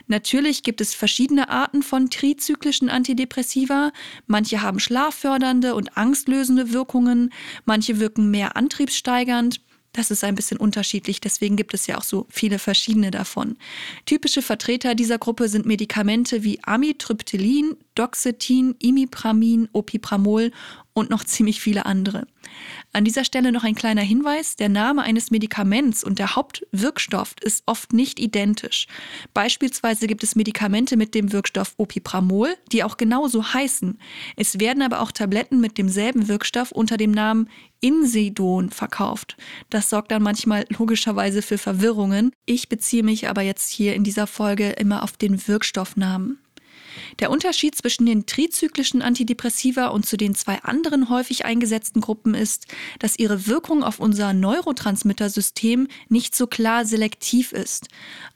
Natürlich 0.08 0.64
gibt 0.64 0.80
es 0.80 0.94
verschiedene 0.94 1.50
Arten 1.50 1.84
von 1.84 2.10
trizyklischen 2.10 2.90
Antidepressiva. 2.90 3.92
Manche 4.26 4.62
haben 4.62 4.80
schlaffördernde 4.80 5.76
und 5.76 5.98
angstlösende 5.98 6.72
Wirkungen, 6.72 7.34
manche 7.66 8.00
wirken 8.00 8.32
mehr 8.32 8.56
antriebssteigernd, 8.56 9.60
das 9.98 10.12
ist 10.12 10.24
ein 10.24 10.36
bisschen 10.36 10.58
unterschiedlich, 10.58 11.20
deswegen 11.20 11.56
gibt 11.56 11.74
es 11.74 11.88
ja 11.88 11.98
auch 11.98 12.04
so 12.04 12.28
viele 12.30 12.60
verschiedene 12.60 13.10
davon. 13.10 13.58
Typische 14.06 14.42
Vertreter 14.42 14.94
dieser 14.94 15.18
Gruppe 15.18 15.50
sind 15.50 15.66
Medikamente 15.66 16.44
wie 16.44 16.60
Amitriptylin, 16.64 17.76
Doxetin, 17.96 18.76
Imipramin, 18.80 19.68
Opipramol 19.74 20.52
und 20.98 21.12
noch 21.12 21.24
ziemlich 21.24 21.62
viele 21.62 21.86
andere. 21.86 22.26
An 22.92 23.06
dieser 23.06 23.24
Stelle 23.24 23.52
noch 23.52 23.64
ein 23.64 23.76
kleiner 23.76 24.02
Hinweis, 24.02 24.56
der 24.56 24.68
Name 24.68 25.04
eines 25.04 25.30
Medikaments 25.30 26.04
und 26.04 26.18
der 26.18 26.36
Hauptwirkstoff 26.36 27.36
ist 27.40 27.62
oft 27.68 27.94
nicht 27.94 28.20
identisch. 28.20 28.88
Beispielsweise 29.32 30.08
gibt 30.08 30.24
es 30.24 30.36
Medikamente 30.36 30.98
mit 30.98 31.14
dem 31.14 31.32
Wirkstoff 31.32 31.76
Opipramol, 31.78 32.56
die 32.72 32.84
auch 32.84 32.98
genauso 32.98 33.54
heißen. 33.54 34.00
Es 34.38 34.60
werden 34.60 34.82
aber 34.82 35.02
auch 35.02 35.12
Tabletten 35.12 35.62
mit 35.62 35.78
demselben 35.78 36.28
Wirkstoff 36.28 36.72
unter 36.72 36.98
dem 36.98 37.12
Namen 37.12 37.48
Insedon 37.80 38.72
verkauft. 38.72 39.38
Das 39.70 39.92
sorgt 39.92 40.12
dann 40.12 40.24
manchmal 40.24 40.66
logischerweise 40.76 41.44
für 41.44 41.60
Verwirrungen. 41.60 42.32
Ich 42.48 42.70
beziehe 42.70 43.04
mich 43.04 43.30
aber 43.30 43.44
jetzt 43.44 43.70
hier 43.70 43.94
in 43.94 44.04
dieser 44.04 44.26
Folge 44.26 44.72
immer 44.72 45.04
auf 45.04 45.12
den 45.12 45.48
Wirkstoffnamen. 45.48 46.40
Der 47.20 47.32
Unterschied 47.32 47.76
zwischen 47.76 48.06
den 48.06 48.26
trizyklischen 48.26 49.02
Antidepressiva 49.02 49.88
und 49.88 50.06
zu 50.06 50.18
den 50.18 50.36
zwei 50.36 50.62
anderen 50.64 51.10
häufig 51.10 51.46
eingesetzten 51.46 52.02
Gruppen 52.02 52.34
ist, 52.34 52.68
dass 53.00 53.18
ihre 53.18 53.48
Wirkung 53.48 53.84
auf 53.84 54.00
unser 54.00 54.34
Neurotransmittersystem 54.34 55.88
nicht 56.10 56.36
so 56.36 56.48
klar 56.48 56.86
selektiv 56.86 57.52
ist. 57.52 57.88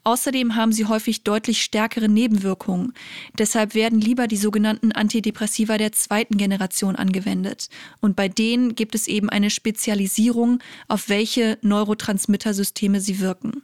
Außerdem 0.04 0.56
haben 0.56 0.72
sie 0.72 0.86
häufig 0.86 1.24
deutlich 1.24 1.62
stärkere 1.62 2.10
Nebenwirkungen. 2.10 2.94
Deshalb 3.38 3.76
werden 3.76 4.02
lieber 4.02 4.28
die 4.28 4.38
sogenannten 4.38 4.92
Antidepressiva 4.92 5.78
der 5.78 5.92
zweiten 5.92 6.38
Generation 6.38 6.96
angewendet. 6.96 7.70
Und 8.00 8.16
bei 8.16 8.28
denen 8.28 8.76
gibt 8.76 8.96
es 8.96 9.08
eben 9.08 9.30
eine 9.30 9.50
Spezialisierung, 9.50 10.60
auf 10.88 11.10
welche 11.10 11.58
Neurotransmittersysteme 11.62 13.00
sie 13.00 13.20
wirken. 13.20 13.64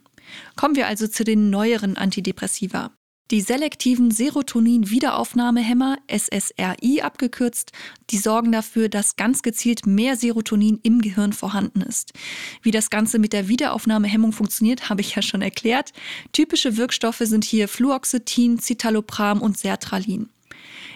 Kommen 0.56 0.76
wir 0.76 0.86
also 0.86 1.06
zu 1.08 1.24
den 1.24 1.50
neueren 1.50 1.96
Antidepressiva. 1.96 2.90
Die 3.30 3.42
selektiven 3.42 4.10
Serotonin-Wiederaufnahmehämmer, 4.10 5.98
SSRI 6.10 7.02
abgekürzt, 7.02 7.72
die 8.08 8.16
sorgen 8.16 8.52
dafür, 8.52 8.88
dass 8.88 9.16
ganz 9.16 9.42
gezielt 9.42 9.86
mehr 9.86 10.16
Serotonin 10.16 10.80
im 10.82 11.02
Gehirn 11.02 11.34
vorhanden 11.34 11.82
ist. 11.82 12.14
Wie 12.62 12.70
das 12.70 12.88
Ganze 12.88 13.18
mit 13.18 13.34
der 13.34 13.48
Wiederaufnahmehemmung 13.48 14.32
funktioniert, 14.32 14.88
habe 14.88 15.02
ich 15.02 15.14
ja 15.14 15.20
schon 15.20 15.42
erklärt. 15.42 15.92
Typische 16.32 16.78
Wirkstoffe 16.78 17.20
sind 17.20 17.44
hier 17.44 17.68
Fluoxetin, 17.68 18.60
Citalopram 18.60 19.42
und 19.42 19.58
Sertralin. 19.58 20.30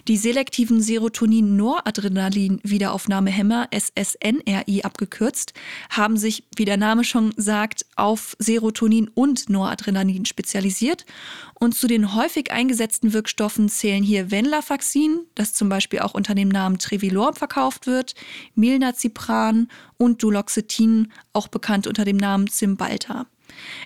Die 0.08 0.16
selektiven 0.16 0.80
Serotonin-Noradrenalin-Wiederaufnahmehämmer, 0.80 3.68
SSNRI 3.70 4.82
abgekürzt, 4.82 5.52
haben 5.90 6.16
sich, 6.16 6.42
wie 6.56 6.64
der 6.64 6.76
Name 6.76 7.04
schon 7.04 7.32
sagt, 7.36 7.86
auf 7.94 8.34
Serotonin 8.40 9.08
und 9.14 9.48
Noradrenalin 9.48 10.24
spezialisiert. 10.24 11.06
Und 11.54 11.76
zu 11.76 11.86
den 11.86 12.16
häufig 12.16 12.50
eingesetzten 12.50 13.12
Wirkstoffen 13.12 13.68
zählen 13.68 14.02
hier 14.02 14.32
Venlafaxin, 14.32 15.20
das 15.36 15.54
zum 15.54 15.68
Beispiel 15.68 16.00
auch 16.00 16.14
unter 16.14 16.34
dem 16.34 16.48
Namen 16.48 16.78
Trevilor 16.78 17.34
verkauft 17.34 17.86
wird, 17.86 18.16
Milnazipran 18.56 19.68
und 19.98 20.20
Duloxetin, 20.22 21.12
auch 21.32 21.46
bekannt 21.46 21.86
unter 21.86 22.04
dem 22.04 22.16
Namen 22.16 22.48
Cymbalta. 22.48 23.26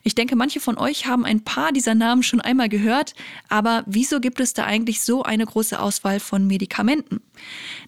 Ich 0.02 0.14
denke, 0.14 0.36
manche 0.36 0.60
von 0.60 0.78
euch 0.78 1.06
haben 1.06 1.24
ein 1.24 1.44
paar 1.44 1.72
dieser 1.72 1.94
Namen 1.94 2.22
schon 2.22 2.40
einmal 2.40 2.68
gehört, 2.68 3.14
aber 3.48 3.84
wieso 3.86 4.20
gibt 4.20 4.40
es 4.40 4.54
da 4.54 4.64
eigentlich 4.64 5.02
so 5.02 5.22
eine 5.22 5.46
große 5.46 5.78
Auswahl 5.78 6.20
von 6.20 6.46
Medikamenten? 6.46 7.20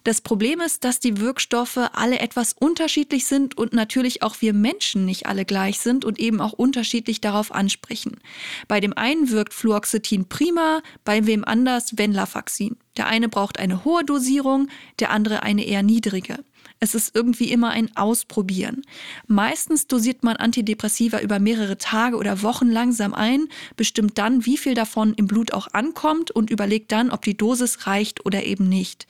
Das 0.03 0.21
Problem 0.21 0.61
ist, 0.61 0.83
dass 0.83 0.99
die 0.99 1.19
Wirkstoffe 1.19 1.79
alle 1.93 2.19
etwas 2.19 2.53
unterschiedlich 2.53 3.25
sind 3.25 3.57
und 3.57 3.73
natürlich 3.73 4.21
auch 4.23 4.37
wir 4.41 4.53
Menschen 4.53 5.05
nicht 5.05 5.25
alle 5.25 5.45
gleich 5.45 5.79
sind 5.79 6.05
und 6.05 6.19
eben 6.19 6.41
auch 6.41 6.53
unterschiedlich 6.53 7.21
darauf 7.21 7.51
ansprechen. 7.51 8.19
Bei 8.67 8.79
dem 8.79 8.93
einen 8.93 9.29
wirkt 9.29 9.53
Fluoxetin 9.53 10.29
prima, 10.29 10.81
bei 11.03 11.25
wem 11.25 11.43
anders 11.45 11.97
Venlafaxin. 11.97 12.77
Der 12.97 13.07
eine 13.07 13.29
braucht 13.29 13.59
eine 13.59 13.85
hohe 13.85 14.03
Dosierung, 14.03 14.67
der 14.99 15.11
andere 15.11 15.43
eine 15.43 15.65
eher 15.65 15.83
niedrige. 15.83 16.43
Es 16.81 16.95
ist 16.95 17.13
irgendwie 17.13 17.51
immer 17.51 17.71
ein 17.71 17.95
Ausprobieren. 17.97 18.83
Meistens 19.27 19.87
dosiert 19.87 20.23
man 20.23 20.37
Antidepressiva 20.37 21.19
über 21.19 21.39
mehrere 21.39 21.77
Tage 21.77 22.15
oder 22.15 22.41
Wochen 22.41 22.69
langsam 22.69 23.13
ein, 23.13 23.49
bestimmt 23.75 24.17
dann, 24.17 24.45
wie 24.45 24.57
viel 24.57 24.75
davon 24.75 25.13
im 25.15 25.27
Blut 25.27 25.51
auch 25.51 25.67
ankommt 25.73 26.31
und 26.31 26.49
überlegt 26.49 26.93
dann, 26.93 27.11
ob 27.11 27.23
die 27.23 27.35
Dosis 27.35 27.85
reicht 27.85 28.25
oder 28.25 28.43
eben 28.45 28.69
nicht. 28.69 29.07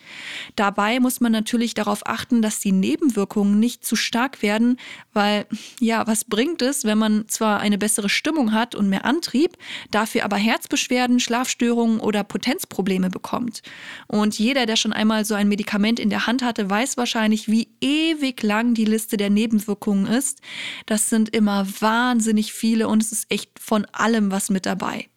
Dabei 0.56 1.00
muss 1.00 1.22
man 1.22 1.32
natürlich 1.32 1.76
darauf 1.76 2.08
achten, 2.08 2.42
dass 2.42 2.60
die 2.60 2.72
Nebenwirkungen 2.72 3.60
nicht 3.60 3.86
zu 3.86 3.96
stark 3.96 4.42
werden, 4.42 4.78
weil 5.14 5.46
ja, 5.80 6.08
was 6.08 6.26
bringt 6.26 6.64
es, 6.64 6.86
wenn 6.86 6.98
man 6.98 7.28
zwar 7.28 7.60
eine 7.60 7.78
bessere 7.78 8.10
Stimmung 8.10 8.52
hat 8.52 8.74
und 8.74 8.90
mehr 8.90 9.06
Antrieb, 9.06 9.58
dafür 9.92 10.26
aber 10.26 10.38
Herzbeschwerden, 10.38 11.20
Schlafstörungen 11.20 12.00
oder 12.00 12.24
Potenzprobleme 12.24 13.12
bekommt. 13.12 13.62
Und 14.08 14.40
jeder, 14.40 14.66
der 14.66 14.76
schon 14.76 14.94
einmal 14.94 15.24
so 15.24 15.36
ein 15.36 15.48
Medikament 15.48 16.00
in 16.00 16.10
der 16.10 16.26
Hand 16.26 16.42
hatte, 16.42 16.68
weiß 16.68 16.98
wahrscheinlich, 16.98 17.48
wie 17.48 17.59
wie 17.60 17.68
ewig 17.82 18.42
lang 18.42 18.74
die 18.74 18.86
Liste 18.86 19.18
der 19.18 19.30
Nebenwirkungen 19.30 20.06
ist. 20.06 20.40
Das 20.86 21.10
sind 21.10 21.36
immer 21.36 21.68
wahnsinnig 21.82 22.54
viele 22.54 22.88
und 22.88 23.04
es 23.04 23.12
ist 23.12 23.26
echt 23.30 23.60
von 23.60 23.86
allem 23.92 24.32
was 24.32 24.50
mit 24.50 24.66
dabei. 24.66 25.10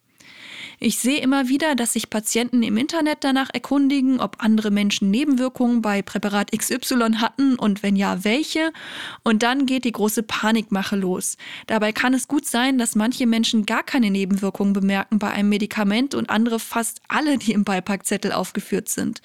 Ich 0.85 0.99
sehe 0.99 1.21
immer 1.21 1.47
wieder, 1.47 1.77
dass 1.77 1.93
sich 1.93 2.11
Patienten 2.11 2.65
im 2.65 2.77
Internet 2.77 3.19
danach 3.21 3.51
erkundigen, 3.53 4.19
ob 4.19 4.39
andere 4.41 4.73
Menschen 4.73 5.13
Nebenwirkungen 5.13 5.81
bei 5.81 6.03
Präparat 6.03 6.51
XY 6.51 7.19
hatten 7.19 7.55
und 7.55 7.85
wenn 7.85 7.95
ja, 7.95 8.25
welche. 8.25 8.73
Und 9.23 9.45
dann 9.45 9.67
geht 9.67 9.85
die 9.85 9.93
große 9.93 10.25
Panikmache 10.25 10.97
los. 10.97 11.37
Dabei 11.69 11.93
kann 11.93 12.15
es 12.15 12.27
gut 12.27 12.47
sein, 12.47 12.79
dass 12.79 12.97
manche 12.97 13.29
Menschen 13.29 13.65
gar 13.65 13.85
keine 13.85 14.11
Nebenwirkungen 14.11 14.73
bemerken 14.73 15.21
bei 15.21 15.31
einem 15.31 15.51
Medikament 15.51 16.17
und 16.17 16.31
andere 16.31 16.59
fast 16.59 17.01
alle, 17.07 17.39
die 17.39 17.53
im 17.53 17.63
Beipackzettel 17.63 18.33
aufgeführt 18.33 18.89
sind. 18.89 19.23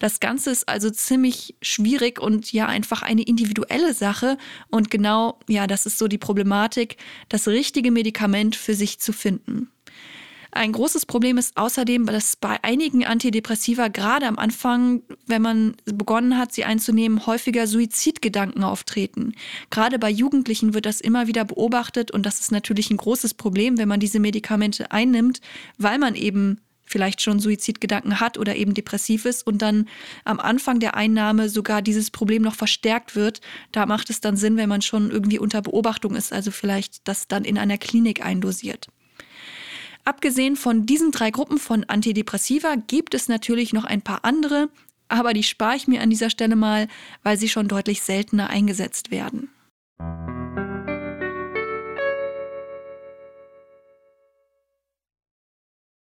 Das 0.00 0.20
Ganze 0.20 0.50
ist 0.50 0.68
also 0.68 0.90
ziemlich 0.90 1.56
schwierig 1.62 2.20
und 2.20 2.52
ja 2.52 2.66
einfach 2.66 3.00
eine 3.00 3.22
individuelle 3.22 3.94
Sache. 3.94 4.36
Und 4.68 4.90
genau, 4.90 5.38
ja, 5.48 5.66
das 5.66 5.86
ist 5.86 5.96
so 5.96 6.06
die 6.06 6.18
Problematik, 6.18 6.98
das 7.30 7.48
richtige 7.48 7.92
Medikament 7.92 8.56
für 8.56 8.74
sich 8.74 8.98
zu 9.00 9.14
finden. 9.14 9.70
Ein 10.50 10.72
großes 10.72 11.06
Problem 11.06 11.36
ist 11.36 11.56
außerdem, 11.56 12.06
dass 12.06 12.36
bei 12.36 12.62
einigen 12.62 13.04
Antidepressiva 13.04 13.88
gerade 13.88 14.26
am 14.26 14.38
Anfang, 14.38 15.02
wenn 15.26 15.42
man 15.42 15.76
begonnen 15.84 16.38
hat, 16.38 16.52
sie 16.52 16.64
einzunehmen, 16.64 17.26
häufiger 17.26 17.66
Suizidgedanken 17.66 18.64
auftreten. 18.64 19.34
Gerade 19.70 19.98
bei 19.98 20.10
Jugendlichen 20.10 20.74
wird 20.74 20.86
das 20.86 21.00
immer 21.00 21.26
wieder 21.26 21.44
beobachtet 21.44 22.10
und 22.10 22.24
das 22.24 22.40
ist 22.40 22.52
natürlich 22.52 22.90
ein 22.90 22.96
großes 22.96 23.34
Problem, 23.34 23.78
wenn 23.78 23.88
man 23.88 24.00
diese 24.00 24.20
Medikamente 24.20 24.90
einnimmt, 24.90 25.40
weil 25.76 25.98
man 25.98 26.14
eben 26.14 26.60
vielleicht 26.88 27.20
schon 27.20 27.38
Suizidgedanken 27.38 28.20
hat 28.20 28.38
oder 28.38 28.56
eben 28.56 28.74
depressiv 28.74 29.24
ist 29.26 29.46
und 29.46 29.62
dann 29.62 29.88
am 30.24 30.40
Anfang 30.40 30.80
der 30.80 30.94
Einnahme 30.94 31.48
sogar 31.48 31.82
dieses 31.82 32.10
Problem 32.10 32.42
noch 32.42 32.54
verstärkt 32.54 33.14
wird. 33.14 33.40
Da 33.72 33.86
macht 33.86 34.10
es 34.10 34.20
dann 34.20 34.36
Sinn, 34.36 34.56
wenn 34.56 34.68
man 34.68 34.82
schon 34.82 35.10
irgendwie 35.10 35.38
unter 35.38 35.62
Beobachtung 35.62 36.16
ist, 36.16 36.32
also 36.32 36.50
vielleicht 36.50 37.06
das 37.06 37.28
dann 37.28 37.44
in 37.44 37.58
einer 37.58 37.78
Klinik 37.78 38.24
eindosiert. 38.24 38.88
Abgesehen 40.08 40.56
von 40.56 40.86
diesen 40.86 41.10
drei 41.10 41.30
Gruppen 41.30 41.58
von 41.58 41.84
Antidepressiva 41.84 42.76
gibt 42.76 43.12
es 43.12 43.28
natürlich 43.28 43.74
noch 43.74 43.84
ein 43.84 44.00
paar 44.00 44.24
andere, 44.24 44.70
aber 45.08 45.34
die 45.34 45.42
spare 45.42 45.76
ich 45.76 45.86
mir 45.86 46.00
an 46.00 46.08
dieser 46.08 46.30
Stelle 46.30 46.56
mal, 46.56 46.88
weil 47.22 47.38
sie 47.38 47.50
schon 47.50 47.68
deutlich 47.68 48.00
seltener 48.00 48.48
eingesetzt 48.48 49.10
werden. 49.10 49.50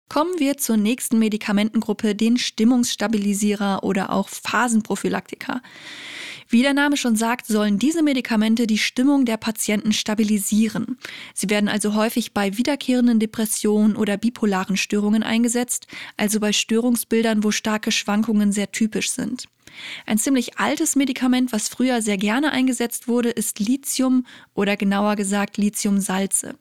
Kommen 0.08 0.38
wir 0.38 0.56
zur 0.56 0.76
nächsten 0.76 1.18
Medikamentengruppe, 1.18 2.14
den 2.14 2.36
Stimmungsstabilisierer 2.36 3.82
oder 3.82 4.10
auch 4.10 4.28
Phasenprophylaktika. 4.28 5.62
Wie 6.48 6.62
der 6.62 6.74
Name 6.74 6.96
schon 6.96 7.16
sagt, 7.16 7.46
sollen 7.46 7.78
diese 7.78 8.02
Medikamente 8.02 8.66
die 8.66 8.78
Stimmung 8.78 9.24
der 9.24 9.36
Patienten 9.36 9.92
stabilisieren. 9.92 10.98
Sie 11.34 11.50
werden 11.50 11.68
also 11.68 11.94
häufig 11.94 12.32
bei 12.34 12.56
wiederkehrenden 12.56 13.18
Depressionen 13.18 13.96
oder 13.96 14.16
bipolaren 14.16 14.76
Störungen 14.76 15.22
eingesetzt, 15.22 15.86
also 16.16 16.38
bei 16.38 16.52
Störungsbildern, 16.52 17.42
wo 17.42 17.50
starke 17.50 17.90
Schwankungen 17.90 18.52
sehr 18.52 18.70
typisch 18.70 19.10
sind. 19.10 19.48
Ein 20.06 20.18
ziemlich 20.18 20.58
altes 20.58 20.96
Medikament, 20.96 21.52
was 21.52 21.68
früher 21.68 22.00
sehr 22.00 22.16
gerne 22.16 22.52
eingesetzt 22.52 23.08
wurde, 23.08 23.30
ist 23.30 23.58
Lithium 23.58 24.26
oder 24.54 24.76
genauer 24.76 25.16
gesagt 25.16 25.56
Lithiumsalze. 25.56 26.54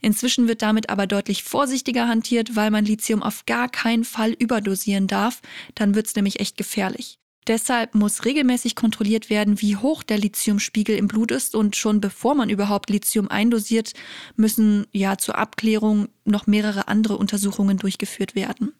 Inzwischen 0.00 0.48
wird 0.48 0.62
damit 0.62 0.90
aber 0.90 1.06
deutlich 1.06 1.44
vorsichtiger 1.44 2.08
hantiert, 2.08 2.56
weil 2.56 2.70
man 2.70 2.84
Lithium 2.84 3.22
auf 3.22 3.44
gar 3.46 3.68
keinen 3.68 4.04
Fall 4.04 4.32
überdosieren 4.32 5.06
darf, 5.06 5.42
dann 5.74 5.94
wird 5.94 6.06
es 6.06 6.14
nämlich 6.14 6.40
echt 6.40 6.56
gefährlich. 6.56 7.18
Deshalb 7.46 7.94
muss 7.94 8.24
regelmäßig 8.24 8.74
kontrolliert 8.74 9.28
werden, 9.28 9.60
wie 9.60 9.76
hoch 9.76 10.02
der 10.02 10.16
Lithiumspiegel 10.16 10.96
im 10.96 11.08
Blut 11.08 11.30
ist 11.30 11.54
und 11.54 11.76
schon 11.76 12.00
bevor 12.00 12.34
man 12.34 12.48
überhaupt 12.48 12.88
Lithium 12.88 13.28
eindosiert, 13.28 13.92
müssen 14.36 14.86
ja 14.92 15.18
zur 15.18 15.36
Abklärung 15.36 16.08
noch 16.24 16.46
mehrere 16.46 16.88
andere 16.88 17.18
Untersuchungen 17.18 17.76
durchgeführt 17.76 18.34
werden. 18.34 18.72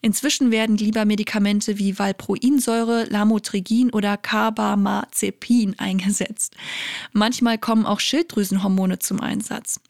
Inzwischen 0.00 0.50
werden 0.50 0.78
lieber 0.78 1.04
Medikamente 1.04 1.78
wie 1.78 1.98
Valproinsäure, 1.98 3.04
Lamotrigin 3.04 3.90
oder 3.90 4.16
Carbamazepin 4.16 5.78
eingesetzt. 5.78 6.56
Manchmal 7.12 7.58
kommen 7.58 7.84
auch 7.84 8.00
Schilddrüsenhormone 8.00 9.00
zum 9.00 9.20
Einsatz. 9.20 9.80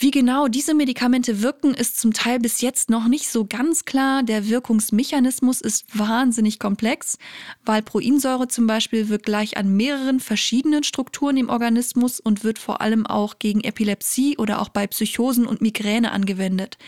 Wie 0.00 0.12
genau 0.12 0.46
diese 0.46 0.74
Medikamente 0.74 1.42
wirken, 1.42 1.74
ist 1.74 1.98
zum 1.98 2.12
Teil 2.12 2.38
bis 2.38 2.60
jetzt 2.60 2.88
noch 2.88 3.08
nicht 3.08 3.28
so 3.28 3.44
ganz 3.44 3.84
klar. 3.84 4.22
Der 4.22 4.48
Wirkungsmechanismus 4.48 5.60
ist 5.60 5.98
wahnsinnig 5.98 6.60
komplex. 6.60 7.18
Valproinsäure 7.64 8.46
zum 8.46 8.68
Beispiel 8.68 9.08
wirkt 9.08 9.26
gleich 9.26 9.56
an 9.56 9.76
mehreren 9.76 10.20
verschiedenen 10.20 10.84
Strukturen 10.84 11.36
im 11.36 11.48
Organismus 11.48 12.20
und 12.20 12.44
wird 12.44 12.60
vor 12.60 12.80
allem 12.80 13.06
auch 13.06 13.40
gegen 13.40 13.64
Epilepsie 13.64 14.38
oder 14.38 14.62
auch 14.62 14.68
bei 14.68 14.86
Psychosen 14.86 15.46
und 15.46 15.62
Migräne 15.62 16.12
angewendet. 16.12 16.78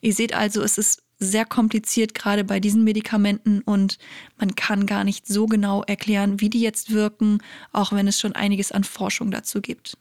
Ihr 0.00 0.14
seht 0.14 0.32
also, 0.32 0.62
es 0.62 0.78
ist 0.78 1.02
sehr 1.18 1.46
kompliziert, 1.46 2.14
gerade 2.14 2.44
bei 2.44 2.60
diesen 2.60 2.84
Medikamenten 2.84 3.62
und 3.62 3.98
man 4.38 4.54
kann 4.54 4.86
gar 4.86 5.02
nicht 5.02 5.26
so 5.26 5.46
genau 5.46 5.82
erklären, 5.82 6.40
wie 6.40 6.50
die 6.50 6.60
jetzt 6.60 6.92
wirken, 6.92 7.38
auch 7.72 7.92
wenn 7.92 8.06
es 8.06 8.20
schon 8.20 8.36
einiges 8.36 8.70
an 8.70 8.84
Forschung 8.84 9.32
dazu 9.32 9.60
gibt. 9.60 9.98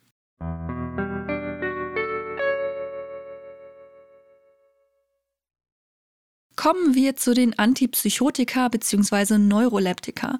Kommen 6.60 6.94
wir 6.94 7.16
zu 7.16 7.34
den 7.34 7.58
Antipsychotika 7.58 8.68
bzw. 8.68 9.38
Neuroleptika. 9.38 10.40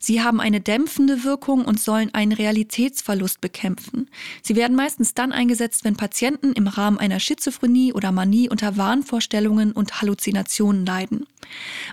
Sie 0.00 0.22
haben 0.22 0.40
eine 0.40 0.62
dämpfende 0.62 1.24
Wirkung 1.24 1.66
und 1.66 1.78
sollen 1.78 2.08
einen 2.14 2.32
Realitätsverlust 2.32 3.42
bekämpfen. 3.42 4.08
Sie 4.40 4.56
werden 4.56 4.74
meistens 4.74 5.12
dann 5.12 5.30
eingesetzt, 5.30 5.84
wenn 5.84 5.94
Patienten 5.94 6.54
im 6.54 6.68
Rahmen 6.68 6.96
einer 6.96 7.20
Schizophrenie 7.20 7.92
oder 7.92 8.12
Manie 8.12 8.48
unter 8.48 8.78
Wahnvorstellungen 8.78 9.72
und 9.72 10.00
Halluzinationen 10.00 10.86
leiden. 10.86 11.26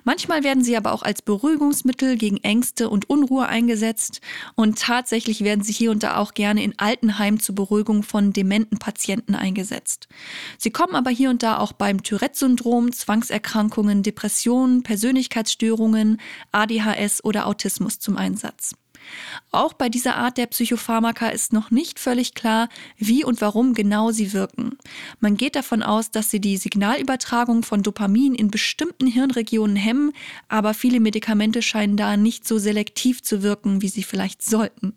Manchmal 0.04 0.44
werden 0.44 0.64
sie 0.64 0.76
aber 0.78 0.94
auch 0.94 1.04
als 1.04 1.22
Beruhigungsmittel 1.22 2.18
gegen 2.18 2.38
Ängste 2.38 2.90
und 2.90 3.10
Unruhe 3.10 3.48
eingesetzt 3.48 4.22
und 4.56 4.80
tatsächlich 4.80 5.44
werden 5.44 5.64
sie 5.64 5.74
hier 5.74 5.92
und 5.92 6.04
da 6.04 6.18
auch 6.18 6.34
gerne 6.34 6.64
in 6.64 6.78
Altenheimen 6.78 7.40
zur 7.40 7.56
Beruhigung 7.56 8.04
von 8.04 8.34
dementen 8.34 8.80
Patienten 8.80 9.36
eingesetzt. 9.36 10.08
Sie 10.58 10.72
kommen 10.72 10.96
aber 10.96 11.10
hier 11.10 11.30
und 11.30 11.44
da 11.44 11.58
auch 11.58 11.74
beim 11.74 12.04
Tourette-Syndrom, 12.04 12.92
Zwangserkrankungen, 12.92 13.65
Depressionen, 14.04 14.84
Persönlichkeitsstörungen, 14.84 16.20
ADHS 16.52 17.24
oder 17.24 17.48
Autismus 17.48 18.00
zum 18.00 18.18
Einsatz. 18.18 18.76
Auch 19.52 19.74
bei 19.74 19.90
dieser 19.90 20.16
Art 20.16 20.38
der 20.38 20.48
Psychopharmaka 20.48 21.30
ist 21.30 21.54
noch 21.54 21.72
nicht 21.72 22.00
völlig 22.00 22.34
klar, 22.34 22.70
wie 22.98 23.24
und 23.24 23.42
warum 23.42 23.74
genau 23.74 24.12
sie 24.12 24.34
wirken. 24.34 24.78
Man 25.20 25.38
geht 25.38 25.56
davon 25.56 25.84
aus, 25.84 26.12
dass 26.12 26.30
sie 26.30 26.42
die 26.42 26.58
Signalübertragung 26.58 27.64
von 27.64 27.84
Dopamin 27.84 28.36
in 28.36 28.52
bestimmten 28.52 29.08
Hirnregionen 29.08 29.76
hemmen, 29.76 30.12
aber 30.50 30.74
viele 30.74 31.00
Medikamente 31.00 31.62
scheinen 31.62 31.98
da 31.98 32.18
nicht 32.18 32.48
so 32.48 32.58
selektiv 32.58 33.24
zu 33.24 33.44
wirken, 33.44 33.82
wie 33.82 33.90
sie 33.90 34.04
vielleicht 34.04 34.44
sollten. 34.44 34.94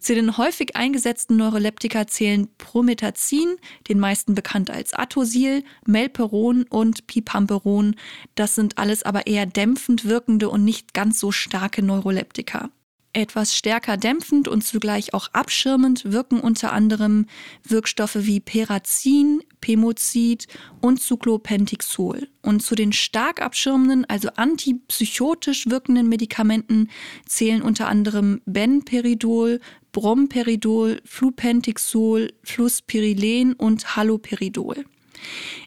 Zu 0.00 0.14
den 0.14 0.36
häufig 0.38 0.76
eingesetzten 0.76 1.36
Neuroleptika 1.36 2.06
zählen 2.06 2.48
Prometazin, 2.58 3.56
den 3.88 3.98
meisten 3.98 4.34
bekannt 4.34 4.70
als 4.70 4.94
Atosil, 4.94 5.64
Melperon 5.86 6.64
und 6.64 7.06
Pipamperon. 7.06 7.96
Das 8.34 8.54
sind 8.54 8.78
alles 8.78 9.02
aber 9.02 9.26
eher 9.26 9.46
dämpfend 9.46 10.04
wirkende 10.04 10.48
und 10.48 10.64
nicht 10.64 10.94
ganz 10.94 11.20
so 11.20 11.32
starke 11.32 11.82
Neuroleptika. 11.82 12.70
Etwas 13.14 13.56
stärker 13.56 13.96
dämpfend 13.96 14.48
und 14.48 14.62
zugleich 14.62 15.14
auch 15.14 15.28
abschirmend 15.32 16.12
wirken 16.12 16.40
unter 16.40 16.72
anderem 16.72 17.26
Wirkstoffe 17.64 18.18
wie 18.20 18.38
Perazin, 18.38 19.42
Pemozid 19.62 20.46
und 20.82 21.00
Cyclopentixol. 21.00 22.28
Und 22.42 22.62
zu 22.62 22.74
den 22.74 22.92
stark 22.92 23.40
abschirmenden, 23.40 24.04
also 24.04 24.28
antipsychotisch 24.36 25.68
wirkenden 25.70 26.08
Medikamenten 26.08 26.90
zählen 27.26 27.62
unter 27.62 27.88
anderem 27.88 28.42
Benperidol, 28.44 29.60
Bromperidol, 29.92 31.00
Flupentixol, 31.04 32.32
Fluspirilen 32.44 33.54
und 33.54 33.96
Haloperidol. 33.96 34.84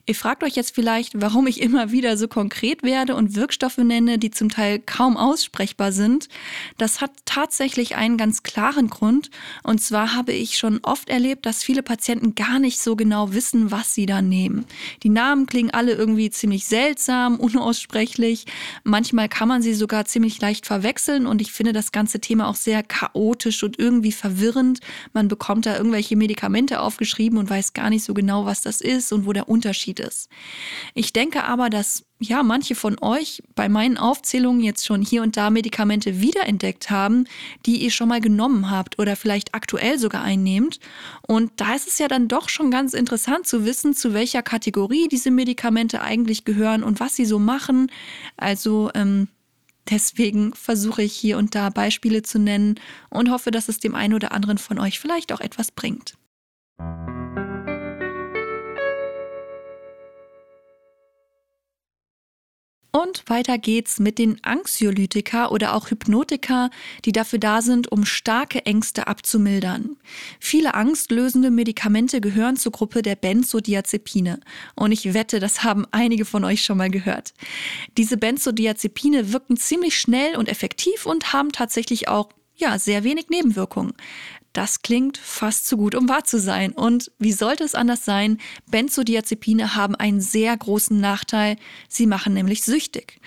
Ihr 0.05 0.15
fragt 0.15 0.43
euch 0.43 0.55
jetzt 0.55 0.73
vielleicht, 0.73 1.19
warum 1.21 1.47
ich 1.47 1.61
immer 1.61 1.91
wieder 1.91 2.15
so 2.17 2.27
konkret 2.27 2.83
werde 2.83 3.15
und 3.15 3.35
Wirkstoffe 3.35 3.77
nenne, 3.77 4.17
die 4.17 4.31
zum 4.31 4.49
Teil 4.49 4.79
kaum 4.79 5.17
aussprechbar 5.17 5.91
sind. 5.91 6.29
Das 6.77 7.01
hat 7.01 7.11
tatsächlich 7.25 7.95
einen 7.95 8.17
ganz 8.17 8.43
klaren 8.43 8.89
Grund. 8.89 9.29
Und 9.63 9.81
zwar 9.81 10.15
habe 10.15 10.31
ich 10.31 10.57
schon 10.57 10.79
oft 10.83 11.09
erlebt, 11.09 11.45
dass 11.45 11.63
viele 11.63 11.83
Patienten 11.83 12.35
gar 12.35 12.59
nicht 12.59 12.79
so 12.79 12.95
genau 12.95 13.33
wissen, 13.33 13.71
was 13.71 13.93
sie 13.93 14.05
da 14.05 14.21
nehmen. 14.21 14.65
Die 15.03 15.09
Namen 15.09 15.45
klingen 15.45 15.71
alle 15.71 15.93
irgendwie 15.93 16.29
ziemlich 16.29 16.65
seltsam, 16.65 17.35
unaussprechlich. 17.39 18.45
Manchmal 18.83 19.27
kann 19.27 19.49
man 19.49 19.61
sie 19.61 19.73
sogar 19.73 20.05
ziemlich 20.05 20.39
leicht 20.39 20.65
verwechseln 20.65 21.27
und 21.27 21.41
ich 21.41 21.51
finde 21.51 21.73
das 21.73 21.91
ganze 21.91 22.21
Thema 22.21 22.47
auch 22.47 22.55
sehr 22.55 22.83
chaotisch 22.83 23.63
und 23.63 23.77
irgendwie 23.77 24.11
verwirrend. 24.11 24.79
Man 25.13 25.27
bekommt 25.27 25.65
da 25.65 25.75
irgendwelche 25.75 26.15
Medikamente 26.15 26.79
aufgeschrieben 26.79 27.37
und 27.37 27.49
weiß 27.49 27.73
gar 27.73 27.89
nicht 27.89 28.03
so 28.03 28.13
genau, 28.13 28.45
was 28.45 28.61
das 28.61 28.79
ist 28.81 29.11
und 29.11 29.25
wo 29.25 29.33
der 29.33 29.41
der 29.41 29.49
Unterschied 29.91 29.99
ist. 29.99 30.29
Ich 30.93 31.13
denke 31.13 31.43
aber, 31.43 31.69
dass 31.69 32.05
ja, 32.19 32.43
manche 32.43 32.75
von 32.75 32.97
euch 33.01 33.41
bei 33.55 33.67
meinen 33.67 33.97
Aufzählungen 33.97 34.61
jetzt 34.61 34.85
schon 34.85 35.01
hier 35.01 35.23
und 35.23 35.37
da 35.37 35.49
Medikamente 35.49 36.21
wiederentdeckt 36.21 36.91
haben, 36.91 37.25
die 37.65 37.77
ihr 37.77 37.89
schon 37.89 38.09
mal 38.09 38.21
genommen 38.21 38.69
habt 38.69 38.99
oder 38.99 39.15
vielleicht 39.15 39.55
aktuell 39.55 39.97
sogar 39.97 40.23
einnehmt. 40.23 40.79
Und 41.27 41.51
da 41.55 41.73
ist 41.73 41.87
es 41.87 41.97
ja 41.97 42.07
dann 42.07 42.27
doch 42.27 42.49
schon 42.49 42.69
ganz 42.69 42.93
interessant 42.93 43.47
zu 43.47 43.65
wissen, 43.65 43.95
zu 43.95 44.13
welcher 44.13 44.43
Kategorie 44.43 45.07
diese 45.07 45.31
Medikamente 45.31 46.01
eigentlich 46.01 46.45
gehören 46.45 46.83
und 46.83 46.99
was 46.99 47.15
sie 47.15 47.25
so 47.25 47.39
machen. 47.39 47.91
Also 48.37 48.91
ähm, 48.93 49.27
deswegen 49.89 50.53
versuche 50.53 51.01
ich 51.01 51.13
hier 51.13 51.39
und 51.39 51.55
da 51.55 51.71
Beispiele 51.71 52.21
zu 52.21 52.37
nennen 52.37 52.75
und 53.09 53.31
hoffe, 53.31 53.49
dass 53.49 53.67
es 53.67 53.79
dem 53.79 53.95
einen 53.95 54.13
oder 54.13 54.31
anderen 54.31 54.59
von 54.59 54.77
euch 54.77 54.99
vielleicht 54.99 55.33
auch 55.33 55.41
etwas 55.41 55.71
bringt. 55.71 56.13
Und 62.91 63.23
weiter 63.27 63.57
geht's 63.57 63.99
mit 63.99 64.19
den 64.19 64.43
Anxiolytika 64.43 65.47
oder 65.47 65.75
auch 65.75 65.89
Hypnotika, 65.89 66.69
die 67.05 67.13
dafür 67.13 67.39
da 67.39 67.61
sind, 67.61 67.89
um 67.89 68.03
starke 68.03 68.65
Ängste 68.65 69.07
abzumildern. 69.07 69.95
Viele 70.41 70.73
angstlösende 70.73 71.51
Medikamente 71.51 72.19
gehören 72.19 72.57
zur 72.57 72.73
Gruppe 72.73 73.01
der 73.01 73.15
Benzodiazepine. 73.15 74.41
Und 74.75 74.91
ich 74.91 75.13
wette, 75.13 75.39
das 75.39 75.63
haben 75.63 75.85
einige 75.91 76.25
von 76.25 76.43
euch 76.43 76.65
schon 76.65 76.77
mal 76.77 76.89
gehört. 76.89 77.33
Diese 77.97 78.17
Benzodiazepine 78.17 79.31
wirken 79.31 79.55
ziemlich 79.55 79.97
schnell 79.97 80.35
und 80.35 80.49
effektiv 80.49 81.05
und 81.05 81.31
haben 81.31 81.53
tatsächlich 81.53 82.09
auch 82.09 82.29
ja, 82.57 82.77
sehr 82.77 83.03
wenig 83.03 83.29
Nebenwirkungen. 83.29 83.93
Das 84.53 84.81
klingt 84.81 85.17
fast 85.17 85.67
zu 85.67 85.77
gut, 85.77 85.95
um 85.95 86.09
wahr 86.09 86.25
zu 86.25 86.39
sein. 86.39 86.73
Und 86.73 87.11
wie 87.19 87.31
sollte 87.31 87.63
es 87.63 87.73
anders 87.73 88.03
sein? 88.03 88.37
Benzodiazepine 88.69 89.75
haben 89.75 89.95
einen 89.95 90.19
sehr 90.19 90.55
großen 90.55 90.99
Nachteil. 90.99 91.55
Sie 91.87 92.05
machen 92.05 92.33
nämlich 92.33 92.63
süchtig. 92.63 93.21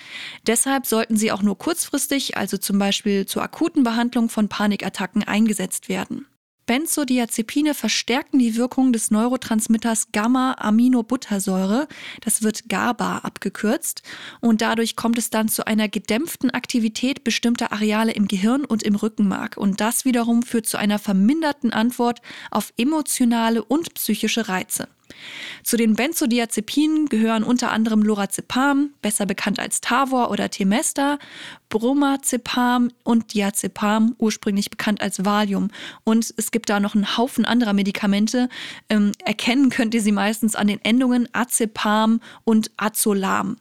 Deshalb 0.47 0.87
sollten 0.87 1.17
sie 1.17 1.33
auch 1.33 1.43
nur 1.43 1.57
kurzfristig, 1.57 2.37
also 2.37 2.59
zum 2.59 2.79
Beispiel 2.79 3.25
zur 3.25 3.43
akuten 3.43 3.85
Behandlung 3.85 4.29
von 4.29 4.49
Panikattacken, 4.49 5.23
eingesetzt 5.25 5.89
werden. 5.89 6.27
Benzodiazepine 6.67 7.75
verstärken 7.75 8.39
die 8.39 8.57
Wirkung 8.57 8.93
des 8.93 9.11
Neurotransmitters 9.11 10.13
Gamma-Aminobuttersäure, 10.13 11.89
das 12.21 12.43
wird 12.43 12.69
GABA 12.69 13.19
abgekürzt, 13.19 14.03
und 14.41 14.63
dadurch 14.63 14.97
kommt 14.97 15.19
es 15.19 15.31
dann 15.31 15.49
zu 15.49 15.67
einer 15.67 15.89
gedämpften 15.89 16.51
Aktivität 16.51 17.25
bestimmter 17.25 17.73
Areale 17.73 18.13
im 18.13 18.29
Gehirn 18.29 18.65
und 18.65 18.83
im 18.83 18.95
Rückenmark. 18.95 19.57
Und 19.57 19.81
das 19.81 20.05
wiederum 20.05 20.43
führt 20.43 20.67
zu 20.67 20.79
einer 20.79 20.99
verminderten 20.99 21.73
Antwort 21.73 22.21
auf 22.51 22.73
emotionale 22.77 23.63
und 23.63 23.95
psychische 23.95 24.49
Reize. 24.49 24.89
Zu 25.63 25.77
den 25.77 25.95
Benzodiazepinen 25.95 27.07
gehören 27.07 27.43
unter 27.43 27.73
anderem 27.73 28.03
Lorazepam, 28.03 28.91
besser 29.01 29.27
bekannt 29.27 29.59
als 29.59 29.81
Tavor 29.81 30.31
oder 30.31 30.51
Temesta, 30.51 31.19
Bromazepam 31.71 32.91
und 33.03 33.33
Diazepam, 33.33 34.15
ursprünglich 34.19 34.71
bekannt 34.71 35.01
als 35.01 35.25
Valium. 35.25 35.71
Und 36.05 36.35
es 36.37 36.51
gibt 36.51 36.69
da 36.69 36.81
noch 36.81 36.95
einen 36.95 37.17
Haufen 37.17 37.45
anderer 37.45 37.73
Medikamente. 37.73 38.49
Ähm, 38.89 39.13
erkennen 39.25 39.71
könnt 39.71 39.95
ihr 39.95 40.03
sie 40.03 40.13
meistens 40.13 40.55
an 40.55 40.67
den 40.67 40.85
Endungen 40.85 41.29
Azepam 41.33 42.21
und 42.45 42.71
Azolam. 42.77 43.57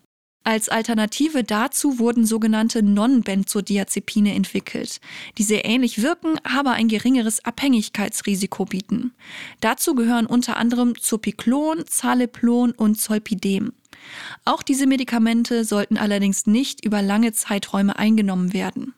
Als 0.45 0.67
Alternative 0.67 1.43
dazu 1.45 1.99
wurden 1.99 2.25
sogenannte 2.25 2.83
Non-Benzodiazepine 2.83 4.33
entwickelt, 4.33 4.99
die 5.37 5.43
sehr 5.43 5.63
ähnlich 5.63 6.01
wirken, 6.01 6.35
aber 6.43 6.71
ein 6.71 6.89
geringeres 6.89 7.45
Abhängigkeitsrisiko 7.45 8.65
bieten. 8.65 9.13
Dazu 9.61 9.95
gehören 9.95 10.25
unter 10.25 10.57
anderem 10.57 10.99
Zopiklon, 10.99 11.85
Zaleplon 11.87 12.71
und 12.71 12.99
Zolpidem. 12.99 13.71
Auch 14.43 14.63
diese 14.63 14.85
Medikamente 14.85 15.63
sollten 15.63 15.97
allerdings 15.97 16.45
nicht 16.45 16.83
über 16.83 17.01
lange 17.01 17.31
Zeiträume 17.31 17.97
eingenommen 17.97 18.51
werden. 18.51 18.93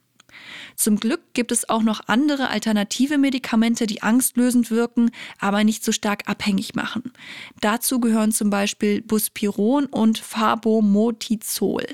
Zum 0.75 0.99
Glück 0.99 1.21
gibt 1.33 1.51
es 1.51 1.69
auch 1.69 1.83
noch 1.83 2.01
andere 2.07 2.49
alternative 2.49 3.17
Medikamente, 3.17 3.87
die 3.87 4.03
angstlösend 4.03 4.71
wirken, 4.71 5.11
aber 5.39 5.63
nicht 5.63 5.83
so 5.83 5.91
stark 5.91 6.27
abhängig 6.27 6.75
machen. 6.75 7.13
Dazu 7.61 7.99
gehören 7.99 8.31
zum 8.31 8.49
Beispiel 8.49 9.01
Buspiron 9.01 9.85
und 9.85 10.17
Farbomotizol. 10.17 11.85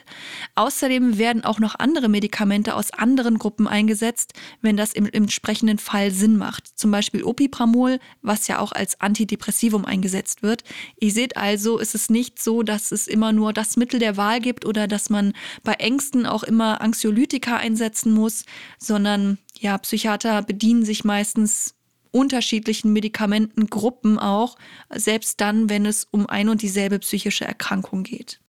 Außerdem 0.56 1.17
werden 1.17 1.44
auch 1.44 1.60
noch 1.60 1.76
andere 1.76 2.10
Medikamente 2.10 2.76
aus 2.76 2.91
anderen 2.91 3.38
Gruppen 3.38 3.67
eingesetzt, 3.67 4.34
wenn 4.62 4.78
das 4.78 4.94
im, 4.94 5.06
im 5.06 5.24
entsprechenden 5.24 5.78
Fall 5.78 6.12
Sinn 6.12 6.38
macht. 6.38 6.67
Zum 6.78 6.91
Beispiel 6.91 7.24
Opipramol, 7.24 8.00
was 8.22 8.48
ja 8.48 8.60
auch 8.60 8.72
als 8.72 9.00
Antidepressivum 9.00 9.86
eingesetzt 9.86 10.44
wird. 10.44 10.63
Ihr 11.00 11.12
seht 11.12 11.38
also, 11.38 11.80
es 11.80 11.96
ist 11.96 12.10
nicht 12.10 12.41
so, 12.41 12.63
dass 12.63 12.91
es 12.91 13.08
immer 13.08 13.32
nur 13.32 13.54
das 13.54 13.78
Mittel 13.78 14.00
der 14.00 14.17
Wahl 14.17 14.39
gibt 14.39 14.65
oder 14.65 14.88
dass 14.88 15.10
man 15.10 15.34
bei 15.63 15.74
Ängsten 15.74 16.26
auch 16.26 16.44
immer 16.44 16.82
Anxiolytika 16.82 17.58
einsetzen 17.58 18.13
muss, 18.13 18.46
sondern 18.82 19.38
ja, 19.60 19.78
Psychiater 19.78 20.41
bedienen 20.41 20.84
sich 20.84 21.04
meistens 21.04 21.76
unterschiedlichen 22.12 22.91
Medikamentengruppen 22.91 24.20
auch, 24.20 24.58
selbst 24.94 25.39
dann, 25.39 25.70
wenn 25.70 25.86
es 25.86 26.06
um 26.12 26.28
ein 26.28 26.50
und 26.50 26.62
dieselbe 26.62 27.00
psychische 27.00 27.46
Erkrankung 27.46 28.04
geht. 28.04 28.41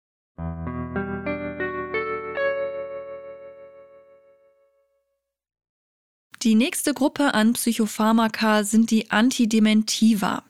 Die 6.43 6.55
nächste 6.55 6.95
Gruppe 6.95 7.35
an 7.35 7.53
Psychopharmaka 7.53 8.64
sind 8.64 8.90
die 8.90 9.11
Antidementiva 9.11 10.43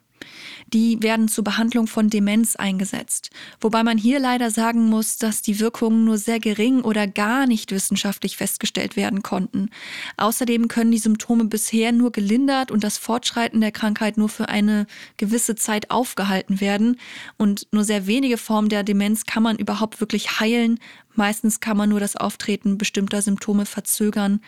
die 0.73 1.03
werden 1.03 1.29
zur 1.29 1.45
Behandlung 1.45 1.87
von 1.87 2.11
Demenz 2.11 2.57
eingesetzt. 2.57 3.31
Wobei 3.61 3.83
man 3.83 3.99
hier 3.99 4.19
leider 4.19 4.51
sagen 4.51 4.87
muss, 4.87 5.19
dass 5.19 5.43
die 5.43 5.61
Wirkungen 5.61 6.05
nur 6.05 6.19
sehr 6.19 6.41
gering 6.41 6.83
oder 6.83 7.07
gar 7.07 7.47
nicht 7.47 7.73
wissenschaftlich 7.73 8.37
festgestellt 8.37 8.97
werden 8.97 9.23
konnten. 9.23 9.71
Außerdem 10.17 10.69
können 10.69 10.93
die 10.93 10.99
Symptome 10.99 11.45
bisher 11.45 11.93
nur 11.93 12.13
gelindert 12.13 12.71
und 12.71 12.85
das 12.85 12.99
Fortschreiten 12.99 13.61
der 13.61 13.73
Krankheit 13.73 14.17
nur 14.17 14.29
für 14.29 14.49
eine 14.49 14.87
gewisse 15.17 15.57
Zeit 15.57 15.91
aufgehalten 15.91 16.61
werden. 16.61 16.99
Und 17.37 17.67
nur 17.73 17.85
sehr 17.85 18.07
wenige 18.07 18.39
Formen 18.39 18.69
der 18.69 18.83
Demenz 18.83 19.25
kann 19.25 19.43
man 19.43 19.57
überhaupt 19.57 20.01
wirklich 20.01 20.41
heilen. 20.41 20.79
Meistens 21.15 21.61
kann 21.61 21.77
man 21.77 21.89
nur 21.89 22.01
das 22.01 22.17
Auftreten 22.17 22.79
bestimmter 22.79 23.23
Symptome 23.23 23.67
verzögern. 23.67 24.41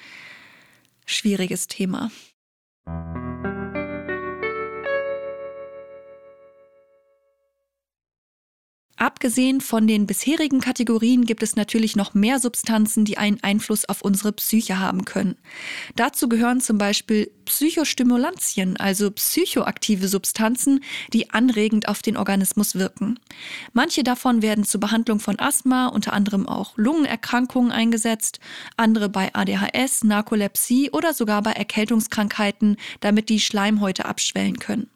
Schwieriges 1.04 1.66
Thema. 1.66 2.10
Abgesehen 9.02 9.60
von 9.60 9.88
den 9.88 10.06
bisherigen 10.06 10.60
Kategorien 10.60 11.24
gibt 11.24 11.42
es 11.42 11.56
natürlich 11.56 11.96
noch 11.96 12.14
mehr 12.14 12.38
Substanzen, 12.38 13.04
die 13.04 13.18
einen 13.18 13.42
Einfluss 13.42 13.84
auf 13.84 14.02
unsere 14.02 14.30
Psyche 14.30 14.78
haben 14.78 15.04
können. 15.04 15.34
Dazu 15.96 16.28
gehören 16.28 16.60
zum 16.60 16.78
Beispiel 16.78 17.28
Psychostimulantien, 17.44 18.76
also 18.76 19.10
psychoaktive 19.10 20.06
Substanzen, 20.06 20.84
die 21.12 21.30
anregend 21.30 21.88
auf 21.88 22.00
den 22.00 22.16
Organismus 22.16 22.76
wirken. 22.76 23.18
Manche 23.72 24.04
davon 24.04 24.40
werden 24.40 24.62
zur 24.62 24.78
Behandlung 24.78 25.18
von 25.18 25.36
Asthma, 25.40 25.88
unter 25.88 26.12
anderem 26.12 26.48
auch 26.48 26.74
Lungenerkrankungen 26.76 27.72
eingesetzt, 27.72 28.38
andere 28.76 29.08
bei 29.08 29.34
ADHS, 29.34 30.04
Narkolepsie 30.04 30.90
oder 30.92 31.12
sogar 31.12 31.42
bei 31.42 31.50
Erkältungskrankheiten, 31.50 32.76
damit 33.00 33.30
die 33.30 33.40
Schleimhäute 33.40 34.04
abschwellen 34.04 34.60
können. 34.60 34.91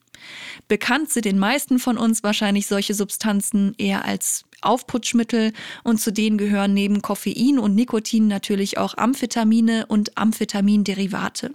Bekannt 0.69 1.11
sind 1.11 1.25
den 1.25 1.39
meisten 1.39 1.79
von 1.79 1.99
uns 1.99 2.23
wahrscheinlich 2.23 2.67
solche 2.67 2.95
Substanzen 2.95 3.75
eher 3.79 4.05
als 4.05 4.45
Aufputschmittel 4.62 5.53
und 5.85 6.01
zu 6.01 6.12
denen 6.12 6.39
gehören 6.39 6.75
neben 6.75 7.03
Koffein 7.03 7.59
und 7.59 7.75
Nikotin 7.75 8.27
natürlich 8.27 8.79
auch 8.79 8.97
Amphetamine 8.97 9.87
und 9.87 10.17
Amphetaminderivate. 10.17 11.53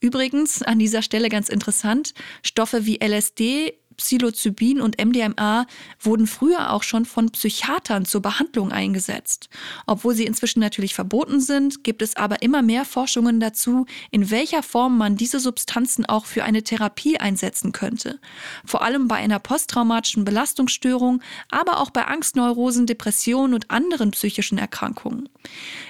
Übrigens 0.00 0.62
an 0.62 0.78
dieser 0.78 1.02
Stelle 1.02 1.28
ganz 1.28 1.48
interessant, 1.48 2.14
Stoffe 2.42 2.86
wie 2.86 2.98
LSD 3.02 3.74
Psilocybin 3.96 4.80
und 4.80 5.02
MDMA 5.02 5.66
wurden 6.00 6.26
früher 6.26 6.72
auch 6.72 6.82
schon 6.82 7.04
von 7.04 7.30
Psychiatern 7.30 8.04
zur 8.04 8.22
Behandlung 8.22 8.72
eingesetzt. 8.72 9.48
Obwohl 9.86 10.14
sie 10.14 10.24
inzwischen 10.24 10.60
natürlich 10.60 10.94
verboten 10.94 11.40
sind, 11.40 11.84
gibt 11.84 12.02
es 12.02 12.16
aber 12.16 12.42
immer 12.42 12.62
mehr 12.62 12.84
Forschungen 12.84 13.40
dazu, 13.40 13.86
in 14.10 14.30
welcher 14.30 14.62
Form 14.62 14.98
man 14.98 15.16
diese 15.16 15.40
Substanzen 15.40 16.06
auch 16.06 16.26
für 16.26 16.44
eine 16.44 16.62
Therapie 16.62 17.18
einsetzen 17.18 17.72
könnte. 17.72 18.18
Vor 18.64 18.82
allem 18.82 19.08
bei 19.08 19.16
einer 19.16 19.38
posttraumatischen 19.38 20.24
Belastungsstörung, 20.24 21.20
aber 21.50 21.80
auch 21.80 21.90
bei 21.90 22.06
Angstneurosen, 22.06 22.86
Depressionen 22.86 23.54
und 23.54 23.70
anderen 23.70 24.10
psychischen 24.10 24.58
Erkrankungen. 24.58 25.28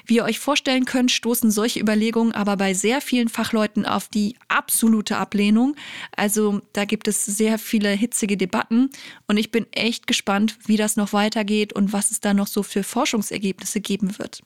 Wie 0.06 0.16
ihr 0.16 0.24
euch 0.24 0.38
vorstellen 0.38 0.84
könnt, 0.84 1.10
stoßen 1.10 1.50
solche 1.50 1.80
Überlegungen 1.80 2.32
aber 2.32 2.56
bei 2.56 2.74
sehr 2.74 3.00
vielen 3.00 3.28
Fachleuten 3.28 3.86
auf 3.86 4.08
die 4.08 4.36
absolute 4.48 5.16
Ablehnung. 5.16 5.76
Also 6.16 6.60
da 6.72 6.84
gibt 6.84 7.08
es 7.08 7.24
sehr 7.24 7.58
viele 7.58 7.90
hitzige 7.94 8.36
Debatten 8.36 8.90
und 9.26 9.36
ich 9.36 9.50
bin 9.50 9.66
echt 9.72 10.06
gespannt, 10.06 10.58
wie 10.66 10.76
das 10.76 10.96
noch 10.96 11.12
weitergeht 11.12 11.72
und 11.72 11.92
was 11.92 12.10
es 12.10 12.20
da 12.20 12.34
noch 12.34 12.46
so 12.46 12.62
für 12.62 12.82
Forschungsergebnisse 12.82 13.80
geben 13.80 14.18
wird. 14.18 14.42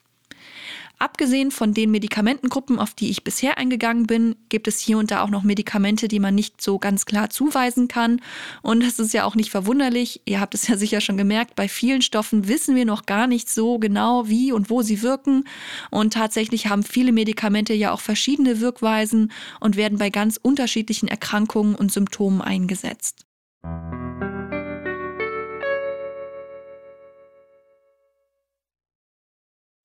Abgesehen 1.01 1.49
von 1.49 1.73
den 1.73 1.91
Medikamentengruppen, 1.91 2.77
auf 2.77 2.93
die 2.93 3.09
ich 3.09 3.23
bisher 3.23 3.57
eingegangen 3.57 4.05
bin, 4.05 4.35
gibt 4.49 4.67
es 4.67 4.79
hier 4.79 4.97
und 4.97 5.11
da 5.11 5.23
auch 5.23 5.29
noch 5.29 5.43
Medikamente, 5.43 6.09
die 6.09 6.19
man 6.19 6.35
nicht 6.35 6.61
so 6.61 6.77
ganz 6.77 7.05
klar 7.05 7.29
zuweisen 7.29 7.87
kann. 7.87 8.21
Und 8.63 8.83
das 8.83 8.99
ist 8.99 9.13
ja 9.13 9.23
auch 9.23 9.35
nicht 9.35 9.49
verwunderlich. 9.49 10.21
Ihr 10.25 10.41
habt 10.41 10.55
es 10.55 10.67
ja 10.67 10.75
sicher 10.75 10.99
schon 10.99 11.15
gemerkt, 11.15 11.55
bei 11.55 11.69
vielen 11.69 12.01
Stoffen 12.01 12.49
wissen 12.49 12.75
wir 12.75 12.83
noch 12.83 13.05
gar 13.05 13.27
nicht 13.27 13.49
so 13.49 13.79
genau, 13.79 14.27
wie 14.27 14.51
und 14.51 14.69
wo 14.69 14.81
sie 14.81 15.01
wirken. 15.01 15.45
Und 15.89 16.13
tatsächlich 16.13 16.67
haben 16.67 16.83
viele 16.83 17.13
Medikamente 17.13 17.73
ja 17.73 17.93
auch 17.93 18.01
verschiedene 18.01 18.59
Wirkweisen 18.59 19.31
und 19.61 19.77
werden 19.77 19.99
bei 19.99 20.09
ganz 20.09 20.37
unterschiedlichen 20.41 21.07
Erkrankungen 21.07 21.75
und 21.75 21.93
Symptomen 21.93 22.41
eingesetzt. 22.41 23.28
Thank 23.63 23.93
you. 23.93 24.08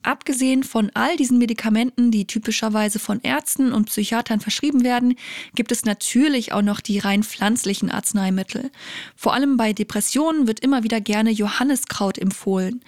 Abgesehen 0.04 0.64
von 0.64 0.90
all 0.92 1.16
diesen 1.16 1.38
Medikamenten, 1.38 2.10
die 2.10 2.26
typischerweise 2.26 2.98
von 2.98 3.20
Ärzten 3.22 3.72
und 3.72 3.86
Psychiatern 3.86 4.38
verschrieben 4.38 4.84
werden, 4.84 5.14
gibt 5.54 5.72
es 5.72 5.86
natürlich 5.86 6.52
auch 6.52 6.60
noch 6.60 6.80
die 6.80 6.98
rein 6.98 7.22
pflanzlichen 7.22 7.90
Arzneimittel. 7.90 8.70
Vor 9.16 9.32
allem 9.32 9.56
bei 9.56 9.72
Depressionen 9.72 10.46
wird 10.46 10.60
immer 10.60 10.82
wieder 10.82 11.00
gerne 11.00 11.30
Johanniskraut 11.30 12.18
empfohlen. 12.18 12.84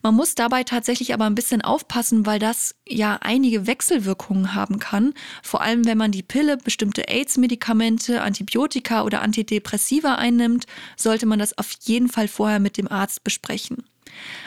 Man 0.00 0.14
muss 0.14 0.36
dabei 0.36 0.62
tatsächlich 0.62 1.12
aber 1.12 1.24
ein 1.24 1.34
bisschen 1.34 1.60
aufpassen, 1.60 2.24
weil 2.24 2.38
das 2.38 2.76
ja 2.88 3.18
einige 3.20 3.66
Wechselwirkungen 3.66 4.54
haben 4.54 4.78
kann. 4.78 5.14
Vor 5.42 5.62
allem, 5.62 5.86
wenn 5.86 5.98
man 5.98 6.12
die 6.12 6.22
Pille, 6.22 6.56
bestimmte 6.56 7.08
AIDS-Medikamente, 7.08 8.22
Antibiotika 8.22 9.02
oder 9.02 9.22
Antidepressiva 9.22 10.14
einnimmt, 10.14 10.66
sollte 10.96 11.26
man 11.26 11.40
das 11.40 11.58
auf 11.58 11.72
jeden 11.82 12.08
Fall 12.08 12.28
vorher 12.28 12.60
mit 12.60 12.76
dem 12.76 12.86
Arzt 12.86 13.24
besprechen. 13.24 13.82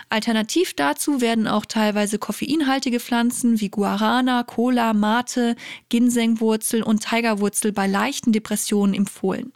Alternativ 0.10 0.74
dazu 0.76 1.22
werden 1.22 1.48
auch 1.48 1.66
teilweise 1.66 2.20
koffeinhaltige 2.20 3.00
Pflanzen 3.00 3.60
wie 3.60 3.70
Guarana, 3.70 4.44
Cola, 4.44 4.94
Mate, 4.94 5.56
Ginsengwurzel 5.90 6.84
und 6.84 7.08
Tigerwurzel 7.08 7.72
bei 7.72 7.88
leichten 7.88 8.32
Depressionen 8.32 8.94
empfohlen. 8.94 9.54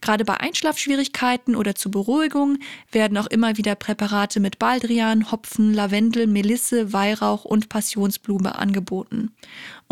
Gerade 0.00 0.24
bei 0.24 0.38
Einschlafschwierigkeiten 0.40 1.54
oder 1.54 1.74
zur 1.74 1.92
Beruhigung 1.92 2.58
werden 2.90 3.16
auch 3.18 3.26
immer 3.26 3.56
wieder 3.56 3.74
Präparate 3.74 4.40
mit 4.40 4.58
Baldrian, 4.58 5.30
Hopfen, 5.30 5.72
Lavendel, 5.72 6.26
Melisse, 6.26 6.92
Weihrauch 6.92 7.44
und 7.44 7.68
Passionsblume 7.68 8.56
angeboten. 8.56 9.32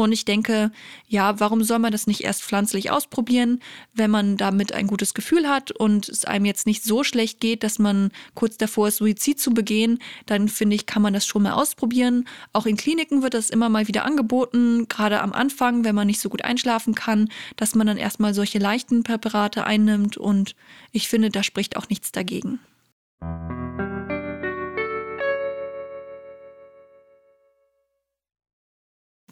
Und 0.00 0.12
ich 0.12 0.24
denke, 0.24 0.72
ja, 1.06 1.40
warum 1.40 1.62
soll 1.62 1.78
man 1.78 1.92
das 1.92 2.06
nicht 2.06 2.22
erst 2.22 2.42
pflanzlich 2.42 2.90
ausprobieren, 2.90 3.60
wenn 3.92 4.10
man 4.10 4.36
damit 4.36 4.72
ein 4.72 4.86
gutes 4.86 5.12
Gefühl 5.12 5.48
hat 5.48 5.72
und 5.72 6.08
es 6.08 6.24
einem 6.24 6.46
jetzt 6.46 6.66
nicht 6.66 6.82
so 6.82 7.04
schlecht 7.04 7.40
geht, 7.40 7.62
dass 7.62 7.78
man 7.78 8.10
kurz 8.34 8.56
davor 8.56 8.88
ist, 8.88 8.96
Suizid 8.96 9.38
zu 9.38 9.52
begehen, 9.52 9.98
dann 10.24 10.48
finde 10.48 10.76
ich, 10.76 10.86
kann 10.86 11.02
man 11.02 11.12
das 11.12 11.26
schon 11.26 11.42
mal 11.42 11.52
ausprobieren. 11.52 12.26
Auch 12.54 12.64
in 12.64 12.76
Kliniken 12.76 13.22
wird 13.22 13.34
das 13.34 13.50
immer 13.50 13.68
mal 13.68 13.88
wieder 13.88 14.04
angeboten, 14.04 14.88
gerade 14.88 15.20
am 15.20 15.32
Anfang, 15.32 15.84
wenn 15.84 15.94
man 15.94 16.06
nicht 16.06 16.20
so 16.20 16.30
gut 16.30 16.44
einschlafen 16.44 16.94
kann, 16.94 17.28
dass 17.56 17.74
man 17.74 17.86
dann 17.86 17.98
erstmal 17.98 18.32
solche 18.32 18.58
leichten 18.58 19.02
Präparate 19.02 19.64
einnimmt 19.64 20.16
und 20.16 20.56
ich 20.92 21.08
finde, 21.08 21.28
da 21.28 21.42
spricht 21.42 21.76
auch 21.76 21.88
nichts 21.90 22.10
dagegen. 22.10 22.58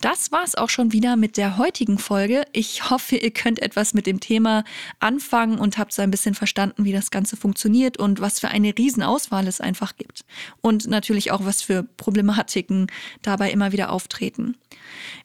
Das 0.00 0.30
war's 0.30 0.54
auch 0.54 0.70
schon 0.70 0.92
wieder 0.92 1.16
mit 1.16 1.36
der 1.36 1.58
heutigen 1.58 1.98
Folge. 1.98 2.44
Ich 2.52 2.88
hoffe, 2.88 3.16
ihr 3.16 3.32
könnt 3.32 3.60
etwas 3.60 3.94
mit 3.94 4.06
dem 4.06 4.20
Thema 4.20 4.62
anfangen 5.00 5.58
und 5.58 5.76
habt 5.76 5.92
so 5.92 6.02
ein 6.02 6.10
bisschen 6.10 6.34
verstanden, 6.34 6.84
wie 6.84 6.92
das 6.92 7.10
Ganze 7.10 7.36
funktioniert 7.36 7.98
und 7.98 8.20
was 8.20 8.38
für 8.38 8.48
eine 8.48 8.76
Riesenauswahl 8.76 9.48
es 9.48 9.60
einfach 9.60 9.96
gibt. 9.96 10.24
Und 10.60 10.86
natürlich 10.86 11.32
auch, 11.32 11.44
was 11.44 11.62
für 11.62 11.82
Problematiken 11.82 12.86
dabei 13.22 13.50
immer 13.50 13.72
wieder 13.72 13.90
auftreten. 13.90 14.56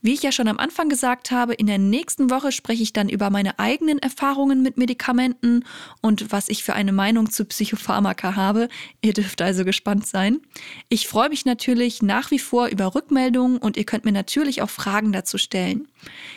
Wie 0.01 0.13
ich 0.13 0.23
ja 0.23 0.31
schon 0.31 0.47
am 0.47 0.57
Anfang 0.57 0.89
gesagt 0.89 1.31
habe, 1.31 1.53
in 1.53 1.67
der 1.67 1.77
nächsten 1.77 2.29
Woche 2.29 2.51
spreche 2.51 2.83
ich 2.83 2.93
dann 2.93 3.09
über 3.09 3.29
meine 3.29 3.59
eigenen 3.59 3.99
Erfahrungen 3.99 4.61
mit 4.61 4.77
Medikamenten 4.77 5.63
und 6.01 6.31
was 6.31 6.49
ich 6.49 6.63
für 6.63 6.73
eine 6.73 6.91
Meinung 6.91 7.31
zu 7.31 7.45
Psychopharmaka 7.45 8.35
habe. 8.35 8.69
Ihr 9.01 9.13
dürft 9.13 9.41
also 9.41 9.63
gespannt 9.63 10.07
sein. 10.07 10.41
Ich 10.89 11.07
freue 11.07 11.29
mich 11.29 11.45
natürlich 11.45 12.01
nach 12.01 12.31
wie 12.31 12.39
vor 12.39 12.67
über 12.67 12.95
Rückmeldungen 12.95 13.57
und 13.57 13.77
ihr 13.77 13.85
könnt 13.85 14.05
mir 14.05 14.11
natürlich 14.11 14.61
auch 14.63 14.69
Fragen 14.69 15.11
dazu 15.11 15.37
stellen. 15.37 15.89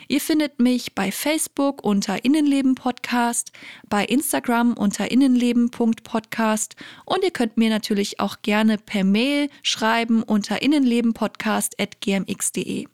Ihr 0.08 0.20
findet 0.20 0.58
mich 0.60 0.94
bei 0.94 1.10
Facebook 1.12 1.84
unter 1.84 2.24
Innenleben 2.24 2.74
Podcast, 2.74 3.52
bei 3.88 4.04
Instagram 4.04 4.74
unter 4.74 5.10
innenleben.podcast 5.10 6.76
und 7.04 7.24
ihr 7.24 7.30
könnt 7.30 7.56
mir 7.56 7.70
natürlich 7.70 8.20
auch 8.20 8.42
gerne 8.42 8.76
per 8.78 9.04
Mail 9.04 9.48
schreiben 9.62 10.22
unter 10.22 10.62
innenlebenpodcast.gmx.de. 10.62 12.86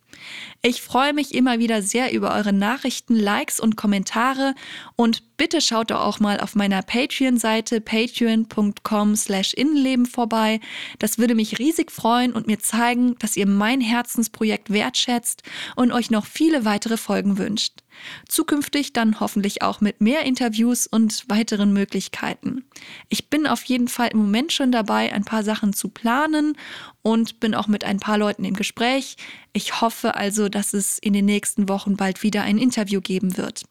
Ich 0.62 0.82
freue 0.82 1.12
mich 1.12 1.34
immer 1.34 1.58
wieder 1.58 1.82
sehr 1.82 2.12
über 2.12 2.32
eure 2.34 2.52
Nachrichten, 2.52 3.16
Likes 3.16 3.58
und 3.58 3.76
Kommentare 3.76 4.54
und 4.96 5.36
bitte 5.36 5.60
schaut 5.60 5.90
doch 5.90 6.00
auch 6.00 6.20
mal 6.20 6.38
auf 6.38 6.54
meiner 6.54 6.82
Patreon-Seite 6.82 7.80
patreon.com 7.80 9.16
slash 9.16 9.54
Innenleben 9.54 10.06
vorbei. 10.06 10.60
Das 10.98 11.18
würde 11.18 11.34
mich 11.34 11.58
riesig 11.58 11.90
freuen 11.90 12.32
und 12.32 12.46
mir 12.46 12.60
zeigen, 12.60 13.16
dass 13.18 13.36
ihr 13.36 13.46
mein 13.46 13.80
Herzensprojekt 13.80 14.70
wertschätzt 14.70 15.42
und 15.74 15.92
euch 15.92 16.10
noch 16.10 16.26
viele 16.26 16.64
weitere 16.64 16.96
Folgen 16.96 17.38
wünscht. 17.38 17.81
Zukünftig 18.28 18.92
dann 18.92 19.20
hoffentlich 19.20 19.62
auch 19.62 19.80
mit 19.80 20.00
mehr 20.00 20.24
Interviews 20.24 20.86
und 20.86 21.24
weiteren 21.28 21.72
Möglichkeiten. 21.72 22.64
Ich 23.08 23.28
bin 23.28 23.46
auf 23.46 23.64
jeden 23.64 23.88
Fall 23.88 24.08
im 24.08 24.18
Moment 24.18 24.52
schon 24.52 24.72
dabei, 24.72 25.12
ein 25.12 25.24
paar 25.24 25.44
Sachen 25.44 25.72
zu 25.72 25.88
planen 25.88 26.56
und 27.02 27.40
bin 27.40 27.54
auch 27.54 27.68
mit 27.68 27.84
ein 27.84 28.00
paar 28.00 28.18
Leuten 28.18 28.44
im 28.44 28.54
Gespräch. 28.54 29.16
Ich 29.52 29.80
hoffe 29.80 30.16
also, 30.16 30.48
dass 30.48 30.72
es 30.74 30.98
in 30.98 31.12
den 31.12 31.24
nächsten 31.24 31.68
Wochen 31.68 31.96
bald 31.96 32.22
wieder 32.22 32.42
ein 32.42 32.58
Interview 32.58 33.00
geben 33.00 33.36
wird. 33.36 33.62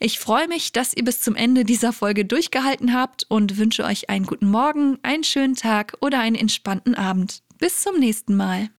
Ich 0.00 0.20
freue 0.20 0.46
mich, 0.46 0.72
dass 0.72 0.94
ihr 0.94 1.04
bis 1.04 1.20
zum 1.20 1.34
Ende 1.34 1.64
dieser 1.64 1.92
Folge 1.92 2.24
durchgehalten 2.24 2.94
habt 2.94 3.26
und 3.28 3.58
wünsche 3.58 3.84
euch 3.84 4.08
einen 4.08 4.26
guten 4.26 4.48
Morgen, 4.48 4.98
einen 5.02 5.24
schönen 5.24 5.56
Tag 5.56 5.96
oder 6.00 6.20
einen 6.20 6.36
entspannten 6.36 6.94
Abend. 6.94 7.42
Bis 7.58 7.82
zum 7.82 7.98
nächsten 7.98 8.36
Mal. 8.36 8.70